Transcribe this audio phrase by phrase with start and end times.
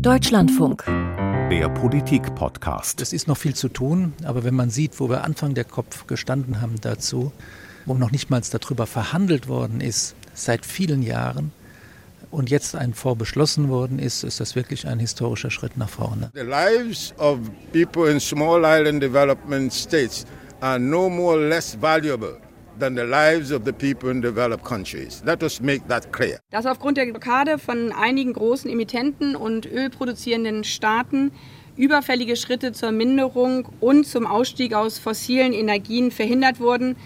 [0.00, 0.84] Deutschlandfunk.
[1.50, 3.00] Der Politik-Podcast.
[3.00, 6.06] Es ist noch viel zu tun, aber wenn man sieht, wo wir Anfang der Kopf
[6.06, 7.32] gestanden haben dazu,
[7.84, 11.52] wo noch nicht mal darüber verhandelt worden ist, seit vielen Jahren,
[12.30, 16.30] und jetzt ein Fonds beschlossen worden ist, ist das wirklich ein historischer Schritt nach vorne.
[16.34, 17.38] The lives of
[17.72, 20.26] people in small island development states
[20.60, 22.36] are no more less valuable
[22.78, 25.22] than the lives of the people in developed countries.
[25.24, 26.38] Let us make that clear.
[26.50, 31.32] Dass aufgrund der Blockade von einigen großen Emittenten und ölproduzierenden Staaten
[31.76, 36.96] überfällige Schritte zur Minderung und zum Ausstieg aus fossilen Energien verhindert wurden,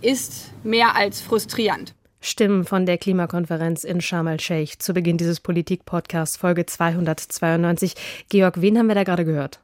[0.00, 1.94] ist mehr als frustrierend.
[2.20, 7.94] Stimmen von der Klimakonferenz in Sharm el-Sheikh zu Beginn dieses Politik-Podcasts, Folge 292.
[8.28, 9.60] Georg, wen haben wir da gerade gehört?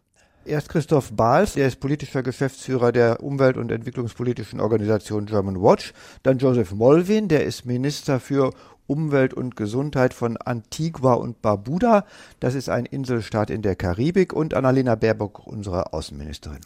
[0.46, 5.94] Erst Christoph Bahls, der ist politischer Geschäftsführer der umwelt- und entwicklungspolitischen Organisation German Watch.
[6.22, 8.52] Dann Joseph Molvin, der ist Minister für
[8.86, 12.04] Umwelt und Gesundheit von Antigua und Barbuda.
[12.40, 14.32] Das ist ein Inselstaat in der Karibik.
[14.32, 16.60] Und Annalena Baerbock, unsere Außenministerin.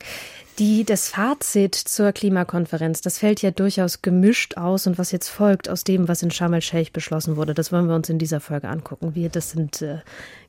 [0.58, 5.68] Die, das Fazit zur Klimakonferenz, das fällt ja durchaus gemischt aus und was jetzt folgt
[5.68, 8.68] aus dem, was in Sharm el-Sheikh beschlossen wurde, das wollen wir uns in dieser Folge
[8.68, 9.14] angucken.
[9.14, 9.98] Wir, das sind äh,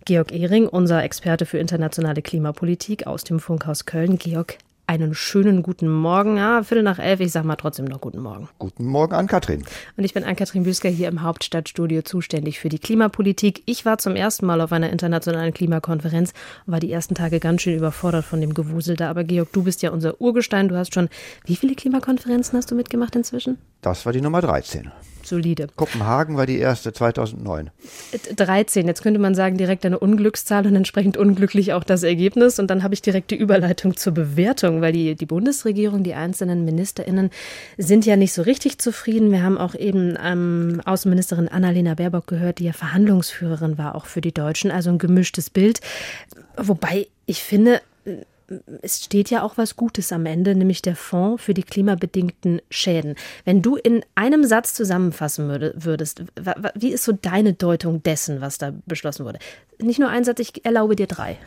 [0.05, 4.17] Georg Ehring, unser Experte für internationale Klimapolitik aus dem Funkhaus Köln.
[4.17, 4.57] Georg,
[4.89, 6.37] einen schönen guten Morgen.
[6.37, 8.49] Ja, Viertel nach elf, ich sag mal trotzdem noch guten Morgen.
[8.57, 9.63] Guten Morgen an Katrin.
[9.95, 13.61] Und ich bin Ann-Kathrin Büsker hier im Hauptstadtstudio zuständig für die Klimapolitik.
[13.67, 16.33] Ich war zum ersten Mal auf einer internationalen Klimakonferenz
[16.65, 19.11] und war die ersten Tage ganz schön überfordert von dem Gewusel da.
[19.11, 20.69] Aber Georg, du bist ja unser Urgestein.
[20.69, 21.09] Du hast schon,
[21.45, 23.59] wie viele Klimakonferenzen hast du mitgemacht inzwischen?
[23.81, 24.91] Das war die Nummer 13
[25.29, 25.67] solide.
[25.75, 27.69] Kopenhagen war die erste 2009.
[28.35, 32.59] 13, jetzt könnte man sagen, direkt eine Unglückszahl und entsprechend unglücklich auch das Ergebnis.
[32.59, 36.65] Und dann habe ich direkt die Überleitung zur Bewertung, weil die, die Bundesregierung, die einzelnen
[36.65, 37.29] MinisterInnen
[37.77, 39.31] sind ja nicht so richtig zufrieden.
[39.31, 44.21] Wir haben auch eben ähm, Außenministerin Annalena Baerbock gehört, die ja Verhandlungsführerin war, auch für
[44.21, 44.71] die Deutschen.
[44.71, 45.79] Also ein gemischtes Bild.
[46.57, 47.81] Wobei ich finde,
[48.81, 53.15] es steht ja auch was Gutes am Ende, nämlich der Fonds für die klimabedingten Schäden.
[53.45, 56.23] Wenn du in einem Satz zusammenfassen würdest,
[56.75, 59.39] wie ist so deine Deutung dessen, was da beschlossen wurde?
[59.79, 61.37] Nicht nur ein Satz, ich erlaube dir drei.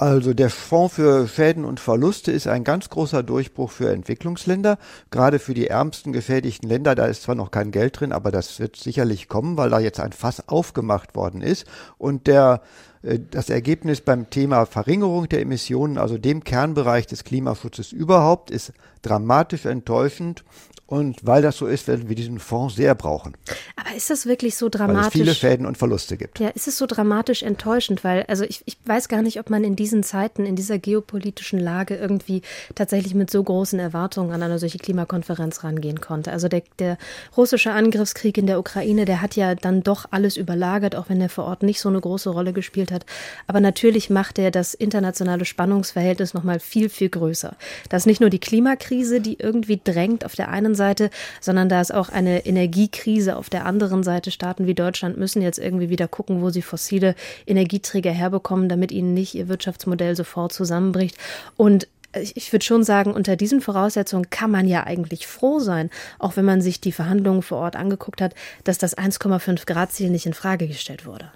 [0.00, 4.78] Also der Fonds für Schäden und Verluste ist ein ganz großer Durchbruch für Entwicklungsländer,
[5.10, 6.94] gerade für die ärmsten geschädigten Länder.
[6.94, 9.98] Da ist zwar noch kein Geld drin, aber das wird sicherlich kommen, weil da jetzt
[9.98, 11.66] ein Fass aufgemacht worden ist.
[11.98, 12.62] Und der
[13.02, 18.72] das Ergebnis beim Thema Verringerung der Emissionen, also dem Kernbereich des Klimaschutzes überhaupt, ist
[19.02, 20.44] dramatisch enttäuschend.
[20.90, 23.36] Und weil das so ist, werden wir diesen Fonds sehr brauchen.
[23.76, 25.00] Aber ist das wirklich so dramatisch?
[25.00, 26.40] Weil es viele Schäden und Verluste gibt.
[26.40, 28.04] Ja, ist es so dramatisch enttäuschend?
[28.04, 31.60] Weil, also ich, ich weiß gar nicht, ob man in diesen Zeiten, in dieser geopolitischen
[31.60, 32.40] Lage irgendwie
[32.74, 36.32] tatsächlich mit so großen Erwartungen an eine solche Klimakonferenz rangehen konnte.
[36.32, 36.96] Also der, der
[37.36, 41.28] russische Angriffskrieg in der Ukraine, der hat ja dann doch alles überlagert, auch wenn er
[41.28, 43.06] vor Ort nicht so eine große Rolle gespielt hat.
[43.46, 47.56] Aber natürlich macht er das internationale Spannungsverhältnis nochmal viel, viel größer.
[47.88, 51.10] Das ist nicht nur die Klimakrise, die irgendwie drängt auf der einen Seite,
[51.40, 54.30] sondern da ist auch eine Energiekrise auf der anderen Seite.
[54.30, 57.14] Staaten wie Deutschland müssen jetzt irgendwie wieder gucken, wo sie fossile
[57.46, 61.16] Energieträger herbekommen, damit ihnen nicht ihr Wirtschaftsmodell sofort zusammenbricht.
[61.56, 66.36] Und ich würde schon sagen, unter diesen Voraussetzungen kann man ja eigentlich froh sein, auch
[66.36, 68.34] wenn man sich die Verhandlungen vor Ort angeguckt hat,
[68.64, 71.30] dass das 1,5 Grad Ziel nicht in Frage gestellt wurde.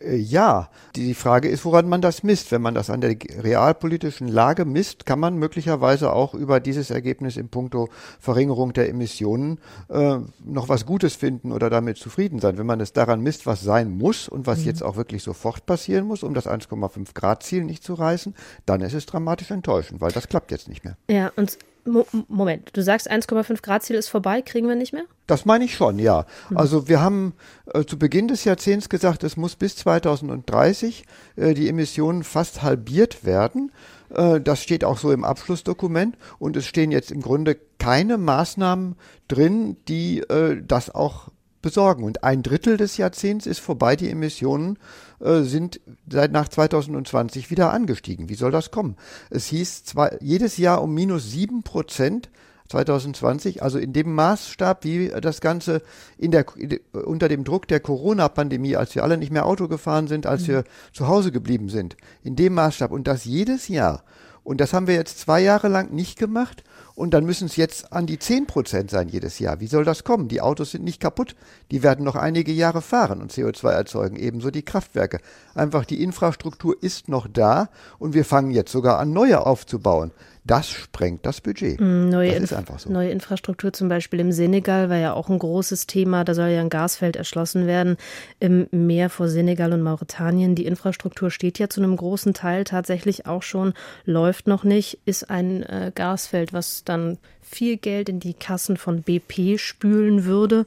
[0.00, 2.52] Äh, ja, die Frage ist, woran man das misst.
[2.52, 7.36] Wenn man das an der realpolitischen Lage misst, kann man möglicherweise auch über dieses Ergebnis
[7.36, 7.88] im Punkto
[8.20, 9.58] Verringerung der Emissionen
[9.88, 12.58] äh, noch was Gutes finden oder damit zufrieden sein.
[12.58, 14.66] Wenn man es daran misst, was sein muss und was mhm.
[14.66, 18.34] jetzt auch wirklich sofort passieren muss, um das 1,5 Grad Ziel nicht zu reißen,
[18.66, 20.96] dann ist es dramatisch enttäuschend, weil das klappt jetzt nicht mehr.
[21.08, 25.04] Ja, und Mo Moment, du sagst 1,5 Grad Ziel ist vorbei, kriegen wir nicht mehr?
[25.26, 26.26] Das meine ich schon, ja.
[26.50, 26.56] Mhm.
[26.56, 27.34] Also wir haben
[27.72, 31.04] äh, zu Beginn des Jahrzehnts gesagt, es muss bis 2030
[31.36, 33.72] äh, die Emissionen fast halbiert werden.
[34.10, 38.96] Äh, das steht auch so im Abschlussdokument und es stehen jetzt im Grunde keine Maßnahmen
[39.28, 41.28] drin, die äh, das auch
[41.62, 42.04] besorgen.
[42.04, 43.96] Und ein Drittel des Jahrzehnts ist vorbei.
[43.96, 44.78] Die Emissionen äh,
[45.22, 48.28] sind seit nach 2020 wieder angestiegen.
[48.28, 48.96] Wie soll das kommen?
[49.30, 52.28] Es hieß zwei, jedes Jahr um minus sieben Prozent
[52.68, 55.82] 2020, also in dem Maßstab, wie das Ganze
[56.16, 56.46] in der,
[56.92, 60.48] unter dem Druck der Corona-Pandemie, als wir alle nicht mehr Auto gefahren sind, als mhm.
[60.48, 64.04] wir zu Hause geblieben sind, in dem Maßstab und das jedes Jahr.
[64.42, 66.64] Und das haben wir jetzt zwei Jahre lang nicht gemacht
[67.02, 69.58] und dann müssen es jetzt an die 10 Prozent sein jedes Jahr.
[69.58, 70.28] Wie soll das kommen?
[70.28, 71.34] Die Autos sind nicht kaputt.
[71.72, 74.14] Die werden noch einige Jahre fahren und CO2 erzeugen.
[74.14, 75.18] Ebenso die Kraftwerke.
[75.52, 80.12] Einfach die Infrastruktur ist noch da und wir fangen jetzt sogar an, neue aufzubauen.
[80.44, 81.80] Das sprengt das Budget.
[81.80, 82.90] Mm, neue, das ist einfach so.
[82.90, 86.24] neue Infrastruktur zum Beispiel im Senegal war ja auch ein großes Thema.
[86.24, 87.96] Da soll ja ein Gasfeld erschlossen werden
[88.40, 90.56] im Meer vor Senegal und Mauretanien.
[90.56, 93.72] Die Infrastruktur steht ja zu einem großen Teil tatsächlich auch schon,
[94.04, 99.02] läuft noch nicht, ist ein äh, Gasfeld, was dann viel Geld in die Kassen von
[99.02, 100.64] BP spülen würde.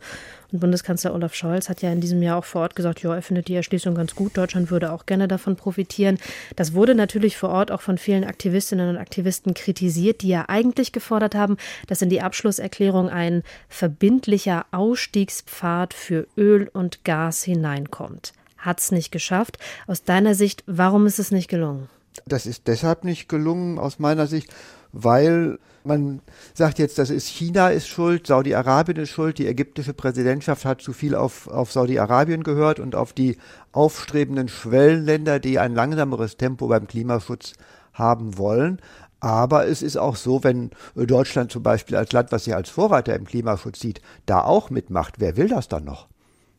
[0.56, 3.22] Und Bundeskanzler Olaf Scholz hat ja in diesem Jahr auch vor Ort gesagt, ja, er
[3.22, 4.38] findet die Erschließung ganz gut.
[4.38, 6.18] Deutschland würde auch gerne davon profitieren.
[6.56, 10.94] Das wurde natürlich vor Ort auch von vielen Aktivistinnen und Aktivisten kritisiert, die ja eigentlich
[10.94, 11.58] gefordert haben,
[11.88, 18.32] dass in die Abschlusserklärung ein verbindlicher Ausstiegspfad für Öl und Gas hineinkommt.
[18.58, 19.58] Hat es nicht geschafft.
[19.88, 21.90] Aus deiner Sicht, warum ist es nicht gelungen?
[22.26, 24.54] Das ist deshalb nicht gelungen aus meiner Sicht,
[24.96, 26.22] weil man
[26.54, 30.94] sagt jetzt, das ist China ist schuld, Saudi-Arabien ist schuld, die ägyptische Präsidentschaft hat zu
[30.94, 33.38] viel auf, auf Saudi-Arabien gehört und auf die
[33.72, 37.54] aufstrebenden Schwellenländer, die ein langsameres Tempo beim Klimaschutz
[37.94, 38.82] haben wollen.
[39.20, 43.16] Aber es ist auch so, wenn Deutschland zum Beispiel als Land, was sich als Vorreiter
[43.16, 46.08] im Klimaschutz sieht, da auch mitmacht, wer will das dann noch?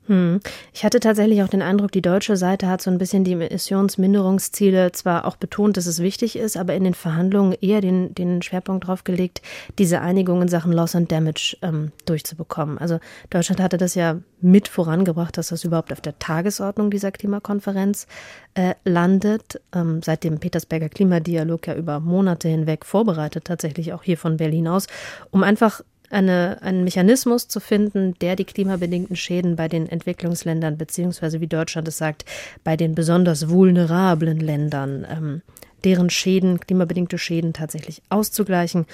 [0.07, 0.41] Hm.
[0.73, 4.93] Ich hatte tatsächlich auch den Eindruck, die deutsche Seite hat so ein bisschen die Emissionsminderungsziele
[4.93, 8.87] zwar auch betont, dass es wichtig ist, aber in den Verhandlungen eher den, den Schwerpunkt
[8.87, 9.43] drauf gelegt,
[9.79, 12.79] diese Einigung in Sachen Loss and Damage ähm, durchzubekommen.
[12.79, 13.01] Also
[13.31, 18.07] Deutschland hatte das ja mit vorangebracht, dass das überhaupt auf der Tagesordnung dieser Klimakonferenz
[18.55, 19.61] äh, landet.
[19.75, 24.69] Ähm, seit dem Petersberger Klimadialog ja über Monate hinweg vorbereitet, tatsächlich auch hier von Berlin
[24.69, 24.87] aus,
[25.31, 25.81] um einfach
[26.11, 31.89] eine, einen Mechanismus zu finden, der die klimabedingten Schäden bei den Entwicklungsländern, beziehungsweise wie Deutschland
[31.89, 32.25] es sagt,
[32.65, 35.43] bei den besonders vulnerablen Ländern, ähm,
[35.85, 38.87] deren Schäden, klimabedingte Schäden tatsächlich auszugleichen.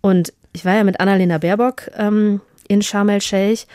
[0.00, 3.66] Und ich war ja mit Annalena Baerbock ähm, in Sharm el-Sheikh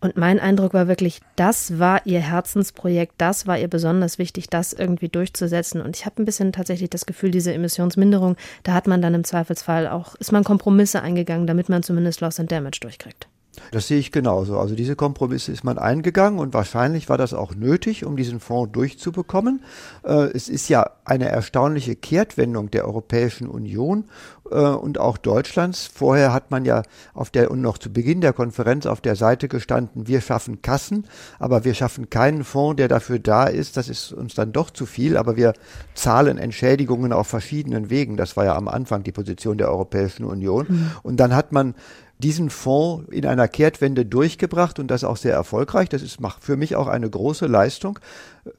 [0.00, 4.72] und mein Eindruck war wirklich, das war ihr Herzensprojekt, das war ihr besonders wichtig, das
[4.72, 5.82] irgendwie durchzusetzen.
[5.82, 9.24] Und ich habe ein bisschen tatsächlich das Gefühl, diese Emissionsminderung, da hat man dann im
[9.24, 13.28] Zweifelsfall auch, ist man Kompromisse eingegangen, damit man zumindest Loss and Damage durchkriegt.
[13.72, 14.58] Das sehe ich genauso.
[14.58, 18.72] Also diese Kompromisse ist man eingegangen und wahrscheinlich war das auch nötig, um diesen Fonds
[18.72, 19.62] durchzubekommen.
[20.04, 24.04] Äh, es ist ja eine erstaunliche Kehrtwendung der Europäischen Union
[24.50, 25.90] äh, und auch Deutschlands.
[25.92, 26.82] Vorher hat man ja
[27.14, 31.06] auf der und noch zu Beginn der Konferenz auf der Seite gestanden, wir schaffen Kassen,
[31.38, 33.76] aber wir schaffen keinen Fonds, der dafür da ist.
[33.76, 35.54] Das ist uns dann doch zu viel, aber wir
[35.94, 38.16] zahlen Entschädigungen auf verschiedenen Wegen.
[38.16, 40.66] Das war ja am Anfang die Position der Europäischen Union.
[40.68, 40.90] Mhm.
[41.02, 41.74] Und dann hat man
[42.20, 45.88] diesen Fonds in einer Kehrtwende durchgebracht und das auch sehr erfolgreich.
[45.88, 47.98] Das ist für mich auch eine große Leistung.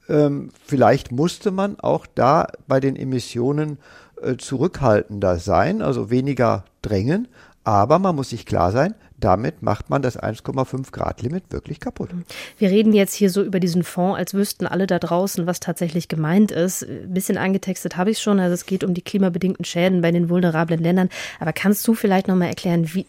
[0.08, 3.78] Ähm, vielleicht musste man auch da bei den Emissionen
[4.20, 7.28] äh, zurückhaltender sein, also weniger drängen.
[7.64, 12.10] Aber man muss sich klar sein, damit macht man das 1,5 Grad Limit wirklich kaputt.
[12.58, 16.08] Wir reden jetzt hier so über diesen Fonds, als wüssten alle da draußen, was tatsächlich
[16.08, 16.82] gemeint ist.
[16.82, 18.40] Ein bisschen angetextet habe ich schon.
[18.40, 21.08] Also es geht um die klimabedingten Schäden bei den vulnerablen Ländern.
[21.40, 23.06] Aber kannst du vielleicht noch mal erklären, wie,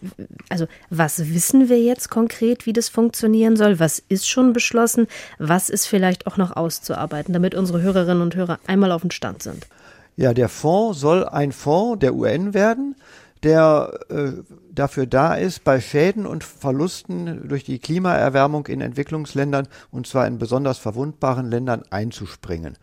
[0.50, 3.80] also was wissen wir jetzt konkret, wie das funktionieren soll?
[3.80, 5.07] Was ist schon beschlossen?
[5.39, 9.42] Was ist vielleicht auch noch auszuarbeiten, damit unsere Hörerinnen und Hörer einmal auf dem Stand
[9.42, 9.66] sind?
[10.16, 12.95] Ja, der Fonds soll ein Fonds der UN werden,
[13.44, 14.31] der äh,
[14.72, 20.38] dafür da ist, bei Schäden und Verlusten durch die Klimaerwärmung in Entwicklungsländern, und zwar in
[20.38, 22.78] besonders verwundbaren Ländern, einzuspringen.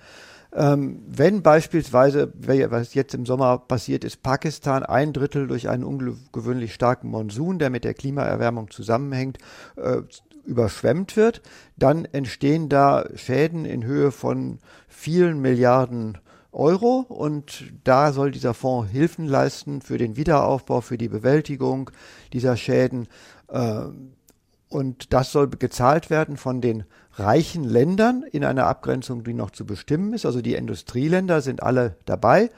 [0.53, 6.75] Ähm, wenn beispielsweise, was jetzt im Sommer passiert ist, Pakistan ein Drittel durch einen ungewöhnlich
[6.75, 9.39] starken Monsun, der mit der Klimaerwärmung zusammenhängt,
[9.77, 10.03] äh,
[10.45, 11.43] überschwemmt wird,
[11.77, 14.59] dann entstehen da Schäden in Höhe von
[14.89, 16.19] vielen Milliarden
[16.53, 21.91] Euro und da soll dieser Fonds Hilfen leisten für den Wiederaufbau, für die Bewältigung
[22.33, 23.09] dieser Schäden.
[23.49, 23.83] Äh,
[24.69, 29.67] und das soll gezahlt werden von den reichen Ländern in einer Abgrenzung, die noch zu
[29.67, 30.27] bestimmen ist.
[30.27, 32.51] Also die Industrieländer sind alle dabei.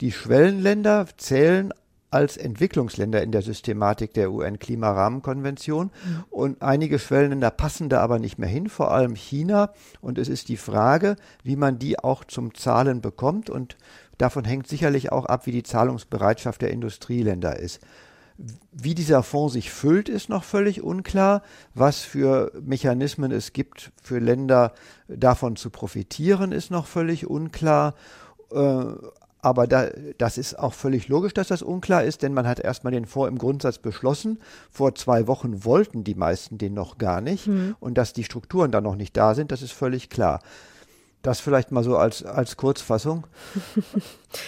[0.00, 1.74] Die Schwellenländer zählen
[2.10, 5.86] als Entwicklungsländer in der Systematik der UN-Klimarahmenkonvention.
[5.86, 6.24] Mhm.
[6.30, 9.72] Und einige Schwellenländer passen da aber nicht mehr hin, vor allem China.
[10.00, 13.50] Und es ist die Frage, wie man die auch zum Zahlen bekommt.
[13.50, 13.76] Und
[14.16, 17.80] davon hängt sicherlich auch ab, wie die Zahlungsbereitschaft der Industrieländer ist.
[18.70, 21.42] Wie dieser Fonds sich füllt, ist noch völlig unklar.
[21.74, 24.72] Was für Mechanismen es gibt, für Länder
[25.08, 27.94] davon zu profitieren, ist noch völlig unklar.
[29.40, 32.92] Aber da, das ist auch völlig logisch, dass das unklar ist, denn man hat erstmal
[32.92, 34.40] den Fonds im Grundsatz beschlossen.
[34.70, 37.46] Vor zwei Wochen wollten die meisten den noch gar nicht.
[37.46, 37.76] Mhm.
[37.78, 40.40] Und dass die Strukturen dann noch nicht da sind, das ist völlig klar.
[41.22, 43.26] Das vielleicht mal so als, als Kurzfassung.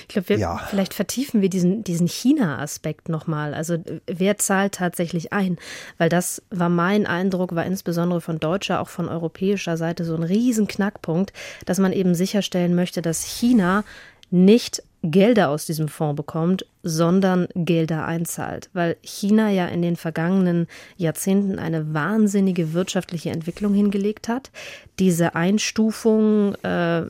[0.03, 0.59] ich glaube, ja.
[0.69, 3.55] vielleicht vertiefen wir diesen, diesen China-Aspekt nochmal.
[3.55, 5.59] Also wer zahlt tatsächlich ein?
[5.99, 10.23] Weil das war mein Eindruck, war insbesondere von deutscher, auch von europäischer Seite so ein
[10.23, 11.33] riesen Knackpunkt,
[11.67, 13.83] dass man eben sicherstellen möchte, dass China
[14.31, 20.67] nicht Gelder aus diesem Fonds bekommt, sondern Gelder einzahlt, weil China ja in den vergangenen
[20.97, 24.51] Jahrzehnten eine wahnsinnige wirtschaftliche Entwicklung hingelegt hat.
[24.99, 27.05] Diese Einstufung, äh,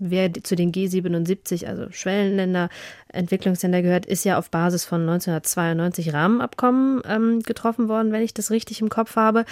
[0.00, 2.70] wer zu den G77, also Schwellenländer,
[3.08, 8.50] Entwicklungsländer gehört, ist ja auf Basis von 1992 Rahmenabkommen ähm, getroffen worden, wenn ich das
[8.50, 9.44] richtig im Kopf habe.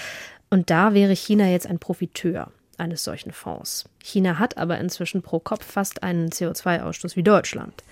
[0.51, 2.51] Und da wäre China jetzt ein Profiteur
[2.81, 3.85] eines solchen Fonds.
[4.03, 7.85] China hat aber inzwischen pro Kopf fast einen CO2-Ausstoß wie Deutschland.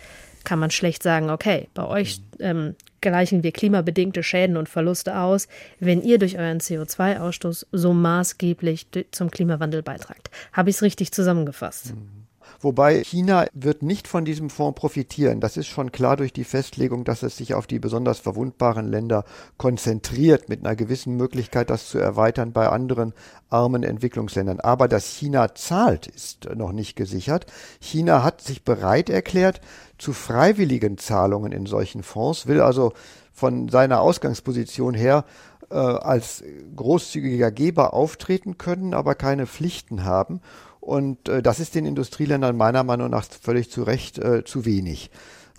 [0.44, 5.46] Kann man schlecht sagen, okay, bei euch ähm, gleichen wir klimabedingte Schäden und Verluste aus,
[5.78, 10.30] wenn ihr durch euren CO2-Ausstoß so maßgeblich zum Klimawandel beitragt.
[10.52, 11.94] Habe ich es richtig zusammengefasst?
[11.94, 12.17] Mhm.
[12.60, 15.40] Wobei China wird nicht von diesem Fonds profitieren.
[15.40, 19.24] Das ist schon klar durch die Festlegung, dass es sich auf die besonders verwundbaren Länder
[19.58, 23.14] konzentriert, mit einer gewissen Möglichkeit, das zu erweitern bei anderen
[23.48, 24.58] armen Entwicklungsländern.
[24.58, 27.46] Aber dass China zahlt, ist noch nicht gesichert.
[27.80, 29.60] China hat sich bereit erklärt
[29.96, 32.92] zu freiwilligen Zahlungen in solchen Fonds, will also
[33.32, 35.24] von seiner Ausgangsposition her
[35.70, 36.42] äh, als
[36.74, 40.40] großzügiger Geber auftreten können, aber keine Pflichten haben.
[40.88, 45.10] Und äh, das ist den Industrieländern meiner Meinung nach völlig zu Recht äh, zu wenig.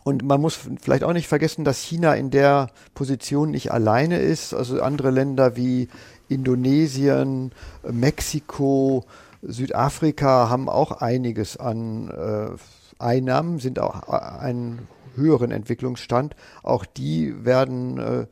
[0.04, 4.56] Und man muss vielleicht auch nicht vergessen, dass China in der Position nicht alleine ist.
[4.56, 5.88] Also andere Länder wie
[6.30, 7.52] Indonesien,
[7.88, 9.06] Mexiko,
[9.44, 12.58] Südafrika haben auch einiges an äh,
[12.98, 16.36] Einnahmen, sind auch äh, einen höheren Entwicklungsstand.
[16.64, 18.26] Auch die werden äh,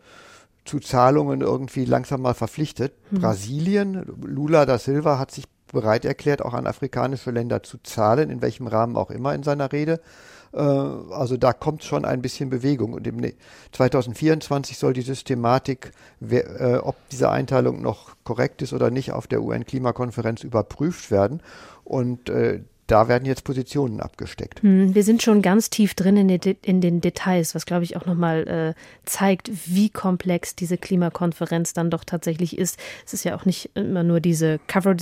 [0.65, 2.93] zu Zahlungen irgendwie langsam mal verpflichtet.
[3.11, 3.19] Hm.
[3.19, 8.41] Brasilien, Lula da Silva hat sich bereit erklärt, auch an afrikanische Länder zu zahlen, in
[8.41, 9.99] welchem Rahmen auch immer in seiner Rede.
[10.53, 12.93] Äh, also da kommt schon ein bisschen Bewegung.
[12.93, 13.23] Und im
[13.71, 15.91] 2024 soll die Systematik,
[16.29, 21.41] äh, ob diese Einteilung noch korrekt ist oder nicht, auf der UN-Klimakonferenz überprüft werden.
[21.83, 24.63] Und äh, da werden jetzt Positionen abgesteckt.
[24.63, 27.97] Hm, wir sind schon ganz tief drin in, den, in den Details, was glaube ich
[27.97, 28.73] auch nochmal äh,
[29.05, 32.79] zeigt, wie komplex diese Klimakonferenz dann doch tatsächlich ist.
[33.05, 34.95] Es ist ja auch nicht immer nur diese Cover,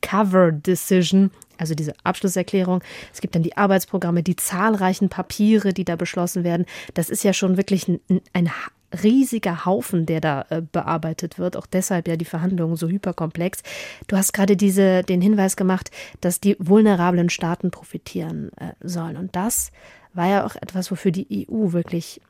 [0.00, 2.82] Cover Decision, also diese Abschlusserklärung.
[3.12, 6.66] Es gibt dann die Arbeitsprogramme, die zahlreichen Papiere, die da beschlossen werden.
[6.94, 8.00] Das ist ja schon wirklich ein,
[8.32, 8.50] ein
[9.02, 11.56] riesiger Haufen, der da äh, bearbeitet wird.
[11.56, 13.62] Auch deshalb ja die Verhandlungen so hyperkomplex.
[14.06, 15.90] Du hast gerade diese, den Hinweis gemacht,
[16.20, 19.16] dass die vulnerablen Staaten profitieren äh, sollen.
[19.16, 19.72] Und das
[20.14, 22.20] war ja auch etwas, wofür die EU wirklich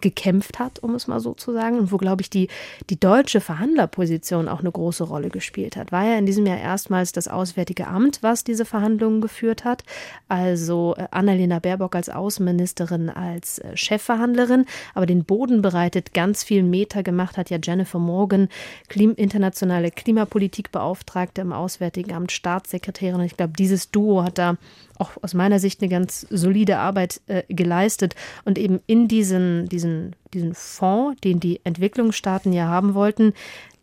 [0.00, 2.48] gekämpft hat, um es mal so zu sagen, und wo, glaube ich, die,
[2.90, 5.92] die deutsche Verhandlerposition auch eine große Rolle gespielt hat.
[5.92, 9.84] War ja in diesem Jahr erstmals das Auswärtige Amt, was diese Verhandlungen geführt hat.
[10.28, 14.64] Also äh, Annalena Baerbock als Außenministerin, als äh, Chefverhandlerin,
[14.94, 18.48] aber den Boden bereitet, ganz viel Meter gemacht hat ja Jennifer Morgan,
[18.88, 23.20] Klim internationale Klimapolitikbeauftragte im Auswärtigen Amt, Staatssekretärin.
[23.20, 24.56] Ich glaube, dieses Duo hat da
[24.98, 28.14] auch aus meiner Sicht eine ganz solide Arbeit äh, geleistet.
[28.44, 33.32] Und eben in diesen, diesen, diesen Fonds, den die Entwicklungsstaaten ja haben wollten,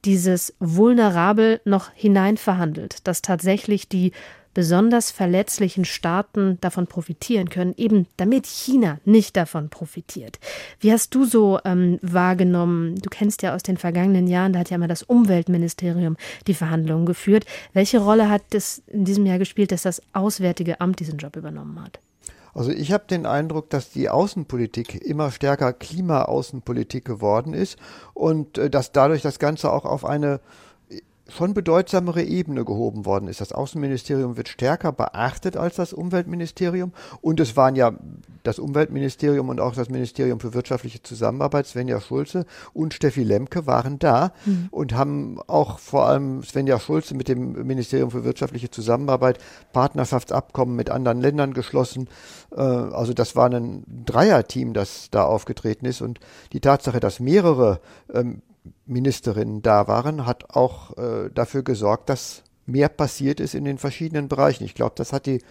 [0.06, 4.12] dieses vulnerabel noch hineinverhandelt, dass tatsächlich die
[4.56, 10.40] besonders verletzlichen Staaten davon profitieren können, eben damit China nicht davon profitiert.
[10.80, 12.96] Wie hast du so ähm, wahrgenommen?
[12.96, 17.06] Du kennst ja aus den vergangenen Jahren, da hat ja immer das Umweltministerium die Verhandlungen
[17.06, 17.46] geführt.
[17.74, 21.84] Welche Rolle hat es in diesem Jahr gespielt, dass das Auswärtige Amt diesen Job übernommen
[21.84, 22.00] hat?
[22.54, 27.78] Also ich habe den Eindruck, dass die Außenpolitik immer stärker Klimaaußenpolitik geworden ist
[28.14, 30.40] und äh, dass dadurch das Ganze auch auf eine
[31.28, 33.42] schon bedeutsamere Ebene gehoben worden ist.
[33.42, 36.94] Das Außenministerium wird stärker beachtet als das Umweltministerium.
[37.22, 37.94] Und es waren ja
[38.44, 43.98] das Umweltministerium und auch das Ministerium für wirtschaftliche Zusammenarbeit, Svenja Schulze und Steffi Lemke waren
[43.98, 44.68] da mhm.
[44.70, 49.40] und haben auch vor allem Svenja Schulze mit dem Ministerium für wirtschaftliche Zusammenarbeit
[49.74, 52.08] Partnerschaftsabkommen mit anderen Ländern geschlossen.
[52.56, 56.02] Äh, also das war ein Dreierteam, das da aufgetreten ist.
[56.02, 56.20] Und
[56.54, 57.80] die Tatsache, dass mehrere
[58.14, 58.44] ähm,
[58.86, 64.28] Ministerinnen da waren, hat auch äh, dafür gesorgt, dass mehr passiert ist in den verschiedenen
[64.28, 64.64] Bereichen.
[64.64, 65.42] Ich glaube, das hat die,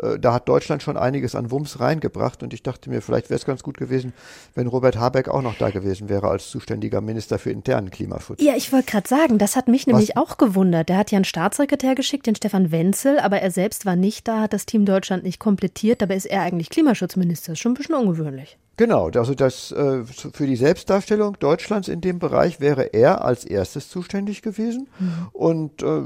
[0.00, 3.38] äh, da hat Deutschland schon einiges an Wumms reingebracht und ich dachte mir, vielleicht wäre
[3.38, 4.12] es ganz gut gewesen,
[4.54, 8.42] wenn Robert Habeck auch noch da gewesen wäre als zuständiger Minister für internen Klimaschutz.
[8.42, 10.16] Ja, ich wollte gerade sagen, das hat mich nämlich Was?
[10.16, 10.88] auch gewundert.
[10.88, 14.42] Der hat ja einen Staatssekretär geschickt, den Stefan Wenzel, aber er selbst war nicht da,
[14.42, 17.52] hat das Team Deutschland nicht komplettiert, dabei ist er eigentlich Klimaschutzminister.
[17.52, 18.58] Das ist schon ein bisschen ungewöhnlich.
[18.78, 23.88] Genau, also das äh, für die Selbstdarstellung Deutschlands in dem Bereich wäre er als erstes
[23.88, 25.28] zuständig gewesen mhm.
[25.32, 26.02] und äh,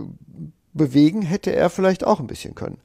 [0.72, 2.78] bewegen hätte er vielleicht auch ein bisschen können.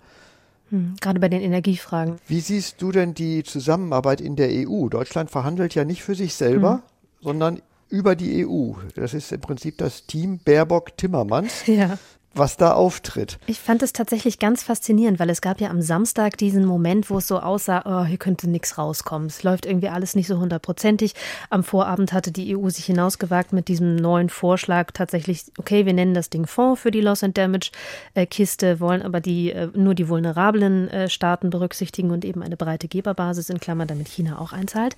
[0.71, 2.17] Mhm, gerade bei den Energiefragen.
[2.27, 4.89] Wie siehst du denn die Zusammenarbeit in der EU?
[4.89, 7.23] Deutschland verhandelt ja nicht für sich selber, mhm.
[7.23, 8.73] sondern über die EU.
[8.95, 11.65] Das ist im Prinzip das Team Baerbock-Timmermans.
[11.67, 11.97] Ja.
[12.33, 13.39] Was da auftritt.
[13.47, 17.17] Ich fand es tatsächlich ganz faszinierend, weil es gab ja am Samstag diesen Moment, wo
[17.17, 19.27] es so aussah, oh, hier könnte nichts rauskommen.
[19.27, 21.13] Es läuft irgendwie alles nicht so hundertprozentig.
[21.49, 26.13] Am Vorabend hatte die EU sich hinausgewagt mit diesem neuen Vorschlag tatsächlich, okay, wir nennen
[26.13, 27.71] das Ding Fonds für die Loss and Damage
[28.13, 32.57] äh, Kiste, wollen aber die äh, nur die vulnerablen äh, Staaten berücksichtigen und eben eine
[32.57, 34.95] breite Geberbasis in Klammern, damit China auch einzahlt.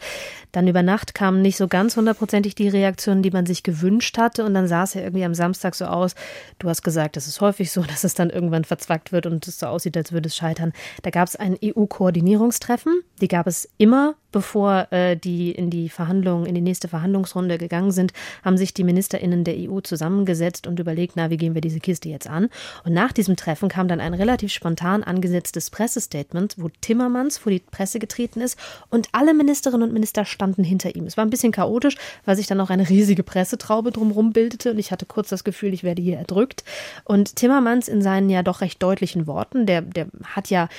[0.52, 4.44] Dann über Nacht kamen nicht so ganz hundertprozentig die Reaktionen, die man sich gewünscht hatte
[4.44, 6.16] und dann sah es ja irgendwie am Samstag so aus.
[6.58, 9.60] Du hast gesagt, das ist häufig so, dass es dann irgendwann verzwackt wird und es
[9.60, 10.72] so aussieht, als würde es scheitern.
[11.04, 13.02] Da gab es ein EU-Koordinierungstreffen.
[13.20, 17.92] Die gab es immer bevor äh, die in die Verhandlungen, in die nächste Verhandlungsrunde gegangen
[17.92, 21.80] sind, haben sich die MinisterInnen der EU zusammengesetzt und überlegt, na, wie gehen wir diese
[21.80, 22.50] Kiste jetzt an?
[22.84, 27.60] Und nach diesem Treffen kam dann ein relativ spontan angesetztes Pressestatement, wo Timmermans vor die
[27.60, 28.58] Presse getreten ist
[28.90, 31.06] und alle Ministerinnen und Minister standen hinter ihm.
[31.06, 31.96] Es war ein bisschen chaotisch,
[32.26, 35.74] weil sich dann noch eine riesige Pressetraube drumherum bildete und ich hatte kurz das Gefühl,
[35.74, 36.64] ich werde hier erdrückt.
[37.04, 40.70] Und Timmermans in seinen ja doch recht deutlichen Worten, der, der hat ja,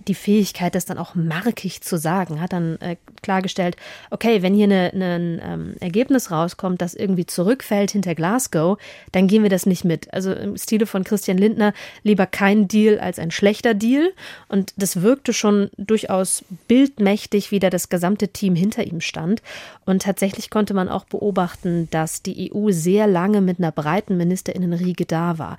[0.00, 3.76] die Fähigkeit, das dann auch markig zu sagen, hat dann äh, klargestellt,
[4.10, 8.78] okay, wenn hier ein ne, ähm, Ergebnis rauskommt, das irgendwie zurückfällt hinter Glasgow,
[9.12, 10.12] dann gehen wir das nicht mit.
[10.12, 11.72] Also im Stile von Christian Lindner
[12.02, 14.12] lieber kein Deal als ein schlechter Deal.
[14.48, 19.42] Und das wirkte schon durchaus bildmächtig, wie da das gesamte Team hinter ihm stand.
[19.84, 25.06] Und tatsächlich konnte man auch beobachten, dass die EU sehr lange mit einer breiten Ministerinnenriege
[25.06, 25.56] da war.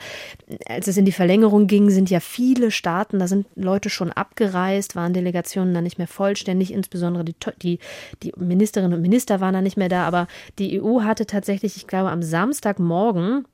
[0.67, 4.24] Als es in die Verlängerung ging, sind ja viele Staaten, da sind Leute schon ab
[4.25, 7.79] abgereist, waren Delegationen dann nicht mehr vollständig, insbesondere die, die,
[8.23, 10.27] die Ministerinnen und Minister waren dann nicht mehr da, aber
[10.59, 13.45] die EU hatte tatsächlich, ich glaube, am Samstagmorgen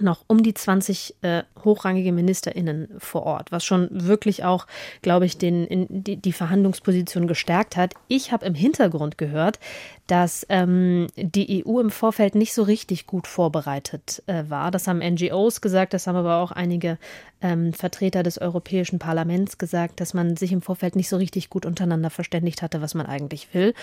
[0.00, 4.66] noch um die 20 äh, hochrangige MinisterInnen vor Ort, was schon wirklich auch,
[5.02, 7.94] glaube ich, den, in, die, die Verhandlungsposition gestärkt hat.
[8.08, 9.58] Ich habe im Hintergrund gehört,
[10.06, 14.70] dass ähm, die EU im Vorfeld nicht so richtig gut vorbereitet äh, war.
[14.70, 16.98] Das haben NGOs gesagt, das haben aber auch einige
[17.40, 21.64] ähm, Vertreter des Europäischen Parlaments gesagt, dass man sich im Vorfeld nicht so richtig gut
[21.64, 23.74] untereinander verständigt hatte, was man eigentlich will.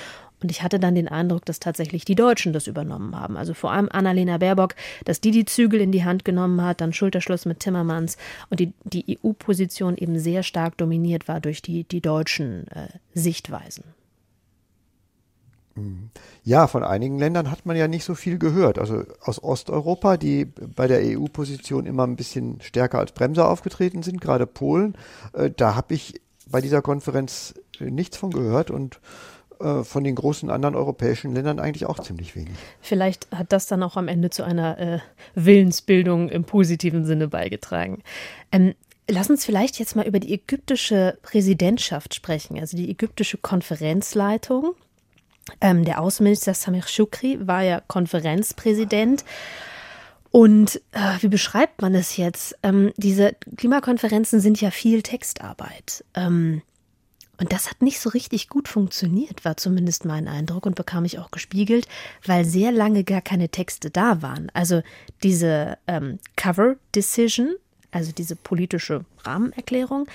[0.41, 3.37] Und ich hatte dann den Eindruck, dass tatsächlich die Deutschen das übernommen haben.
[3.37, 4.75] Also vor allem Annalena Baerbock,
[5.05, 8.17] dass die die Zügel in die Hand genommen hat, dann Schulterschluss mit Timmermans
[8.49, 13.83] und die, die EU-Position eben sehr stark dominiert war durch die, die deutschen äh, Sichtweisen.
[16.43, 18.79] Ja, von einigen Ländern hat man ja nicht so viel gehört.
[18.79, 24.21] Also aus Osteuropa, die bei der EU-Position immer ein bisschen stärker als Bremser aufgetreten sind,
[24.21, 24.95] gerade Polen,
[25.33, 28.99] äh, da habe ich bei dieser Konferenz nichts von gehört und
[29.83, 32.53] von den großen anderen europäischen Ländern eigentlich auch ziemlich wenig.
[32.81, 34.99] Vielleicht hat das dann auch am Ende zu einer äh,
[35.35, 38.03] Willensbildung im positiven Sinne beigetragen.
[38.51, 38.73] Ähm,
[39.09, 44.75] Lass uns vielleicht jetzt mal über die ägyptische Präsidentschaft sprechen, also die ägyptische Konferenzleitung.
[45.61, 49.23] Ähm, der Außenminister Samir Shukri war ja Konferenzpräsident.
[50.29, 52.57] Und äh, wie beschreibt man es jetzt?
[52.63, 56.03] Ähm, diese Klimakonferenzen sind ja viel Textarbeit.
[57.39, 61.19] Und das hat nicht so richtig gut funktioniert, war zumindest mein Eindruck und bekam ich
[61.19, 61.87] auch gespiegelt,
[62.25, 64.51] weil sehr lange gar keine Texte da waren.
[64.53, 64.81] Also
[65.23, 67.55] diese ähm, Cover Decision,
[67.91, 70.07] also diese politische Rahmenerklärung,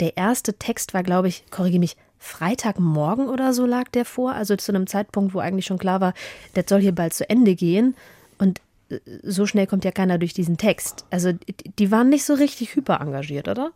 [0.00, 4.56] der erste Text war, glaube ich, korrigiere mich, Freitagmorgen oder so lag der vor, also
[4.56, 6.14] zu einem Zeitpunkt, wo eigentlich schon klar war,
[6.56, 7.94] der soll hier bald zu Ende gehen.
[8.38, 8.60] Und
[8.90, 11.04] äh, so schnell kommt ja keiner durch diesen Text.
[11.10, 11.32] Also
[11.78, 13.70] die waren nicht so richtig hyper engagiert, oder?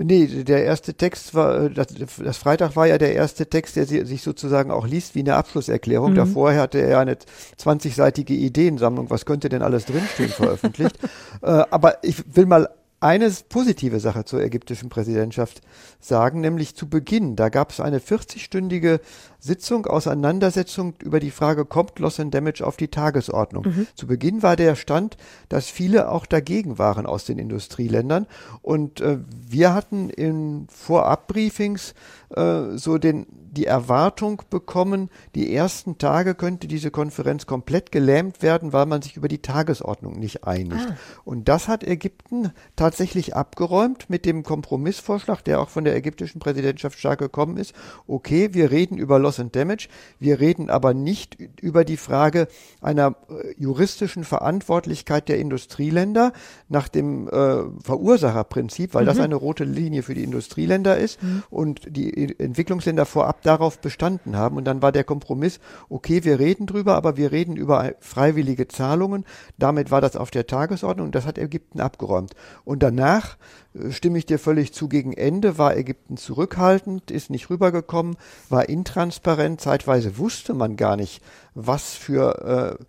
[0.00, 3.84] Nee, der erste Text war, äh, das, das, Freitag war ja der erste Text, der
[3.84, 6.12] sich sozusagen auch liest wie eine Abschlusserklärung.
[6.12, 6.16] Mhm.
[6.16, 7.16] Davor hatte er eine
[7.60, 10.96] 20-seitige Ideensammlung, was könnte denn alles drinstehen, veröffentlicht.
[11.42, 12.68] äh, aber ich will mal
[13.00, 15.62] eine positive Sache zur ägyptischen Präsidentschaft
[16.00, 19.00] sagen, nämlich zu Beginn, da gab es eine 40-stündige
[19.38, 23.64] Sitzung, Auseinandersetzung über die Frage, kommt Loss and Damage auf die Tagesordnung.
[23.66, 23.86] Mhm.
[23.94, 25.16] Zu Beginn war der Stand,
[25.48, 28.26] dass viele auch dagegen waren aus den Industrieländern
[28.62, 31.94] und äh, wir hatten in Vorabbriefings
[32.30, 38.72] äh, so den die Erwartung bekommen, die ersten Tage könnte diese Konferenz komplett gelähmt werden,
[38.72, 40.86] weil man sich über die Tagesordnung nicht einigt.
[40.88, 40.96] Ah.
[41.24, 46.98] Und das hat Ägypten tatsächlich abgeräumt mit dem Kompromissvorschlag, der auch von der ägyptischen Präsidentschaft
[46.98, 47.74] stark gekommen ist.
[48.06, 49.88] Okay, wir reden über Loss and Damage,
[50.18, 52.48] wir reden aber nicht über die Frage
[52.80, 56.32] einer äh, juristischen Verantwortlichkeit der Industrieländer
[56.68, 59.08] nach dem äh, Verursacherprinzip, weil mhm.
[59.08, 61.42] das eine rote Linie für die Industrieländer ist mhm.
[61.50, 64.56] und die Entwicklungsländer vorab darauf bestanden haben.
[64.56, 69.24] Und dann war der Kompromiss, okay, wir reden drüber, aber wir reden über freiwillige Zahlungen.
[69.58, 72.34] Damit war das auf der Tagesordnung und das hat Ägypten abgeräumt.
[72.64, 73.36] Und danach
[73.74, 78.16] äh, stimme ich dir völlig zu, gegen Ende war Ägypten zurückhaltend, ist nicht rübergekommen,
[78.48, 79.17] war intransparent,
[79.58, 81.22] zeitweise wusste man gar nicht,
[81.54, 82.84] was für äh,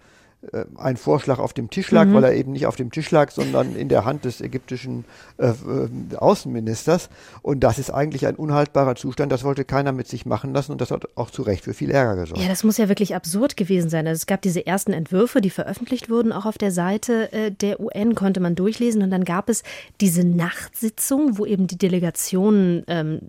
[0.78, 2.14] ein Vorschlag auf dem Tisch lag, mhm.
[2.14, 5.04] weil er eben nicht auf dem Tisch lag, sondern in der Hand des ägyptischen
[5.38, 7.10] äh, äh, Außenministers.
[7.42, 9.34] Und das ist eigentlich ein unhaltbarer Zustand.
[9.34, 11.92] Das wollte keiner mit sich machen lassen und das hat auch zu Recht für viel
[11.92, 12.42] Ärger gesorgt.
[12.42, 14.08] Ja, das muss ja wirklich absurd gewesen sein.
[14.08, 17.82] Also es gab diese ersten Entwürfe, die veröffentlicht wurden, auch auf der Seite äh, der
[17.82, 19.64] UN konnte man durchlesen und dann gab es
[20.00, 23.20] diese Nachtsitzung, wo eben die Delegationen ähm,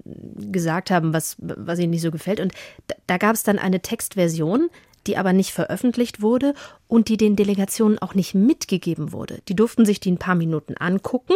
[0.52, 2.38] gesagt haben, was, was ihnen nicht so gefällt.
[2.38, 2.52] Und
[2.86, 4.70] da, da gab es dann eine Textversion,
[5.06, 6.54] die aber nicht veröffentlicht wurde
[6.88, 9.40] und die den Delegationen auch nicht mitgegeben wurde.
[9.48, 11.34] Die durften sich die ein paar Minuten angucken,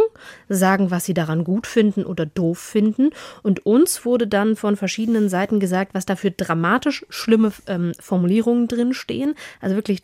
[0.48, 3.10] sagen, was sie daran gut finden oder doof finden.
[3.42, 8.68] Und uns wurde dann von verschiedenen Seiten gesagt, was da für dramatisch schlimme ähm, Formulierungen
[8.68, 9.34] drin stehen.
[9.60, 10.02] Also wirklich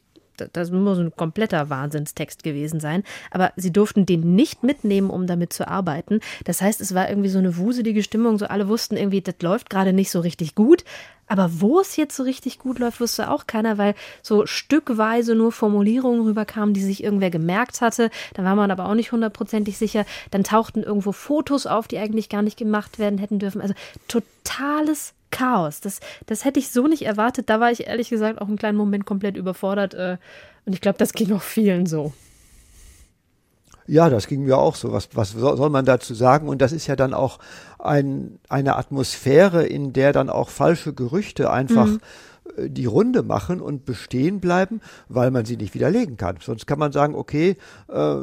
[0.53, 3.03] das muss ein kompletter Wahnsinnstext gewesen sein.
[3.31, 6.21] Aber sie durften den nicht mitnehmen, um damit zu arbeiten.
[6.45, 8.39] Das heißt, es war irgendwie so eine wuselige Stimmung.
[8.39, 10.85] So alle wussten irgendwie, das läuft gerade nicht so richtig gut.
[11.31, 15.53] Aber wo es jetzt so richtig gut läuft, wusste auch keiner, weil so stückweise nur
[15.53, 18.11] Formulierungen rüberkamen, die sich irgendwer gemerkt hatte.
[18.35, 20.05] Da war man aber auch nicht hundertprozentig sicher.
[20.33, 23.61] Dann tauchten irgendwo Fotos auf, die eigentlich gar nicht gemacht werden hätten dürfen.
[23.61, 23.75] Also
[24.09, 25.81] totales Chaos.
[25.81, 27.49] Das, das hätte ich so nicht erwartet.
[27.49, 29.95] Da war ich ehrlich gesagt auch einen kleinen Moment komplett überfordert.
[29.95, 30.19] Äh,
[30.67, 32.13] und ich glaube, das ging auch vielen so.
[33.87, 34.93] Ja, das ging mir auch so.
[34.93, 36.49] Was, was soll man dazu sagen?
[36.49, 37.39] Und das ist ja dann auch
[37.79, 42.01] ein, eine Atmosphäre, in der dann auch falsche Gerüchte einfach mhm
[42.57, 46.37] äh, die Runde machen und bestehen bleiben, weil man sie nicht widerlegen kann.
[46.41, 47.57] Sonst kann man sagen, okay,
[47.89, 48.17] äh,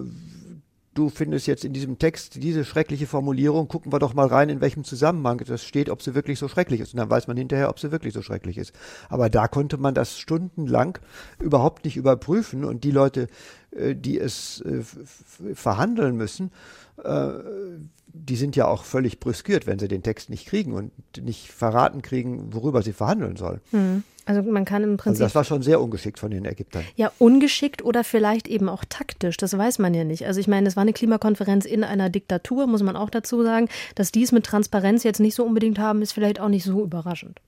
[0.98, 4.62] du findest jetzt in diesem Text diese schreckliche Formulierung, gucken wir doch mal rein, in
[4.62, 6.94] welchem Zusammenhang das steht, ob sie wirklich so schrecklich ist.
[6.94, 8.74] Und dann weiß man hinterher, ob sie wirklich so schrecklich ist.
[9.10, 10.98] Aber da konnte man das stundenlang
[11.40, 13.28] überhaupt nicht überprüfen und die Leute,
[13.72, 14.84] die es äh,
[15.54, 16.52] verhandeln müssen,
[17.04, 17.30] äh,
[18.14, 22.02] die sind ja auch völlig brüskiert, wenn sie den Text nicht kriegen und nicht verraten
[22.02, 23.62] kriegen, worüber sie verhandeln sollen.
[23.72, 24.04] Mhm.
[24.26, 25.22] Also man kann im Prinzip.
[25.22, 26.84] Also das war schon sehr ungeschickt von den Ägyptern.
[26.96, 29.38] Ja, ungeschickt oder vielleicht eben auch taktisch.
[29.38, 30.26] Das weiß man ja nicht.
[30.26, 33.70] Also ich meine, es war eine Klimakonferenz in einer Diktatur, muss man auch dazu sagen.
[33.96, 36.84] Dass die es mit Transparenz jetzt nicht so unbedingt haben, ist vielleicht auch nicht so
[36.84, 37.40] überraschend.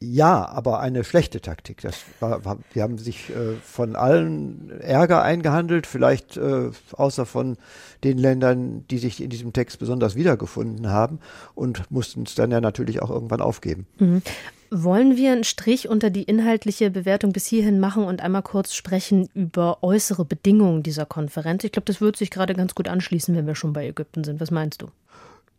[0.00, 1.80] Ja, aber eine schlechte Taktik.
[1.80, 7.56] Das war, war die haben sich äh, von allen Ärger eingehandelt, vielleicht äh, außer von
[8.02, 11.20] den Ländern, die sich in diesem Text besonders wiedergefunden haben
[11.54, 13.86] und mussten es dann ja natürlich auch irgendwann aufgeben.
[13.98, 14.22] Mhm.
[14.70, 19.28] Wollen wir einen Strich unter die inhaltliche Bewertung bis hierhin machen und einmal kurz sprechen
[19.32, 21.62] über äußere Bedingungen dieser Konferenz?
[21.62, 24.40] Ich glaube, das wird sich gerade ganz gut anschließen, wenn wir schon bei Ägypten sind.
[24.40, 24.88] Was meinst du?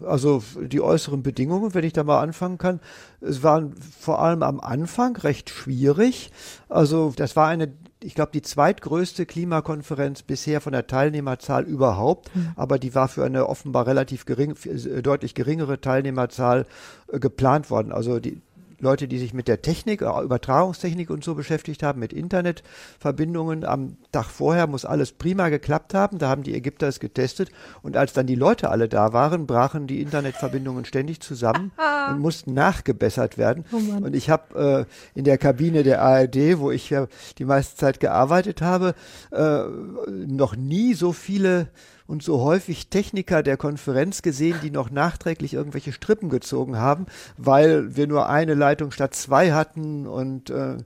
[0.03, 2.81] Also die äußeren Bedingungen, wenn ich da mal anfangen kann,
[3.21, 6.31] es waren vor allem am Anfang recht schwierig.
[6.67, 12.51] Also das war eine, ich glaube, die zweitgrößte Klimakonferenz bisher von der Teilnehmerzahl überhaupt, mhm.
[12.57, 14.55] aber die war für eine offenbar relativ gering,
[15.01, 16.65] deutlich geringere Teilnehmerzahl
[17.07, 17.93] äh, geplant worden.
[17.93, 18.41] Also die,
[18.79, 23.63] Leute, die sich mit der Technik, äh, Übertragungstechnik und so beschäftigt haben, mit Internetverbindungen.
[23.63, 26.17] Am Tag vorher muss alles prima geklappt haben.
[26.17, 27.49] Da haben die Ägypter es getestet.
[27.81, 31.71] Und als dann die Leute alle da waren, brachen die Internetverbindungen ständig zusammen
[32.09, 33.65] und mussten nachgebessert werden.
[33.71, 37.07] Oh und ich habe äh, in der Kabine der ARD, wo ich ja
[37.37, 38.95] die meiste Zeit gearbeitet habe,
[39.31, 39.63] äh,
[40.07, 41.67] noch nie so viele
[42.07, 47.95] und so häufig Techniker der Konferenz gesehen, die noch nachträglich irgendwelche Strippen gezogen haben, weil
[47.95, 50.77] wir nur eine Leitung statt zwei hatten und äh,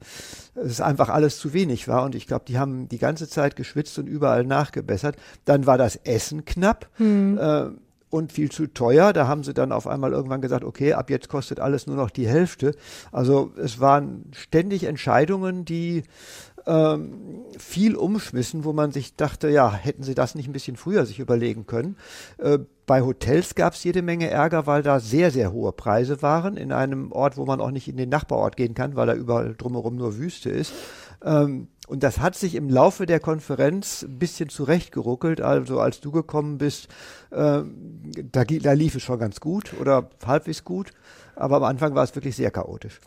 [0.56, 2.04] es einfach alles zu wenig war.
[2.04, 5.18] Und ich glaube, die haben die ganze Zeit geschwitzt und überall nachgebessert.
[5.46, 6.88] Dann war das Essen knapp.
[6.98, 7.38] Mhm.
[7.38, 7.70] Äh,
[8.10, 9.14] und viel zu teuer.
[9.14, 12.10] Da haben sie dann auf einmal irgendwann gesagt, okay, ab jetzt kostet alles nur noch
[12.10, 12.76] die Hälfte.
[13.12, 16.04] Also es waren ständig Entscheidungen, die
[16.70, 21.06] ähm, viel umschmissen, wo man sich dachte, ja, hätten sie das nicht ein bisschen früher
[21.06, 21.98] sich überlegen können.
[22.38, 26.58] Äh, bei Hotels gab es jede Menge Ärger, weil da sehr, sehr hohe Preise waren,
[26.58, 29.56] in einem Ort, wo man auch nicht in den Nachbarort gehen kann, weil da überall
[29.58, 30.74] drumherum nur Wüste ist.
[31.24, 35.42] Ähm, und das hat sich im Laufe der Konferenz ein bisschen zurechtgeruckelt.
[35.42, 36.88] Also als du gekommen bist,
[37.32, 37.64] äh,
[38.32, 40.92] da, da lief es schon ganz gut oder halbwegs gut.
[41.36, 43.02] Aber am Anfang war es wirklich sehr chaotisch.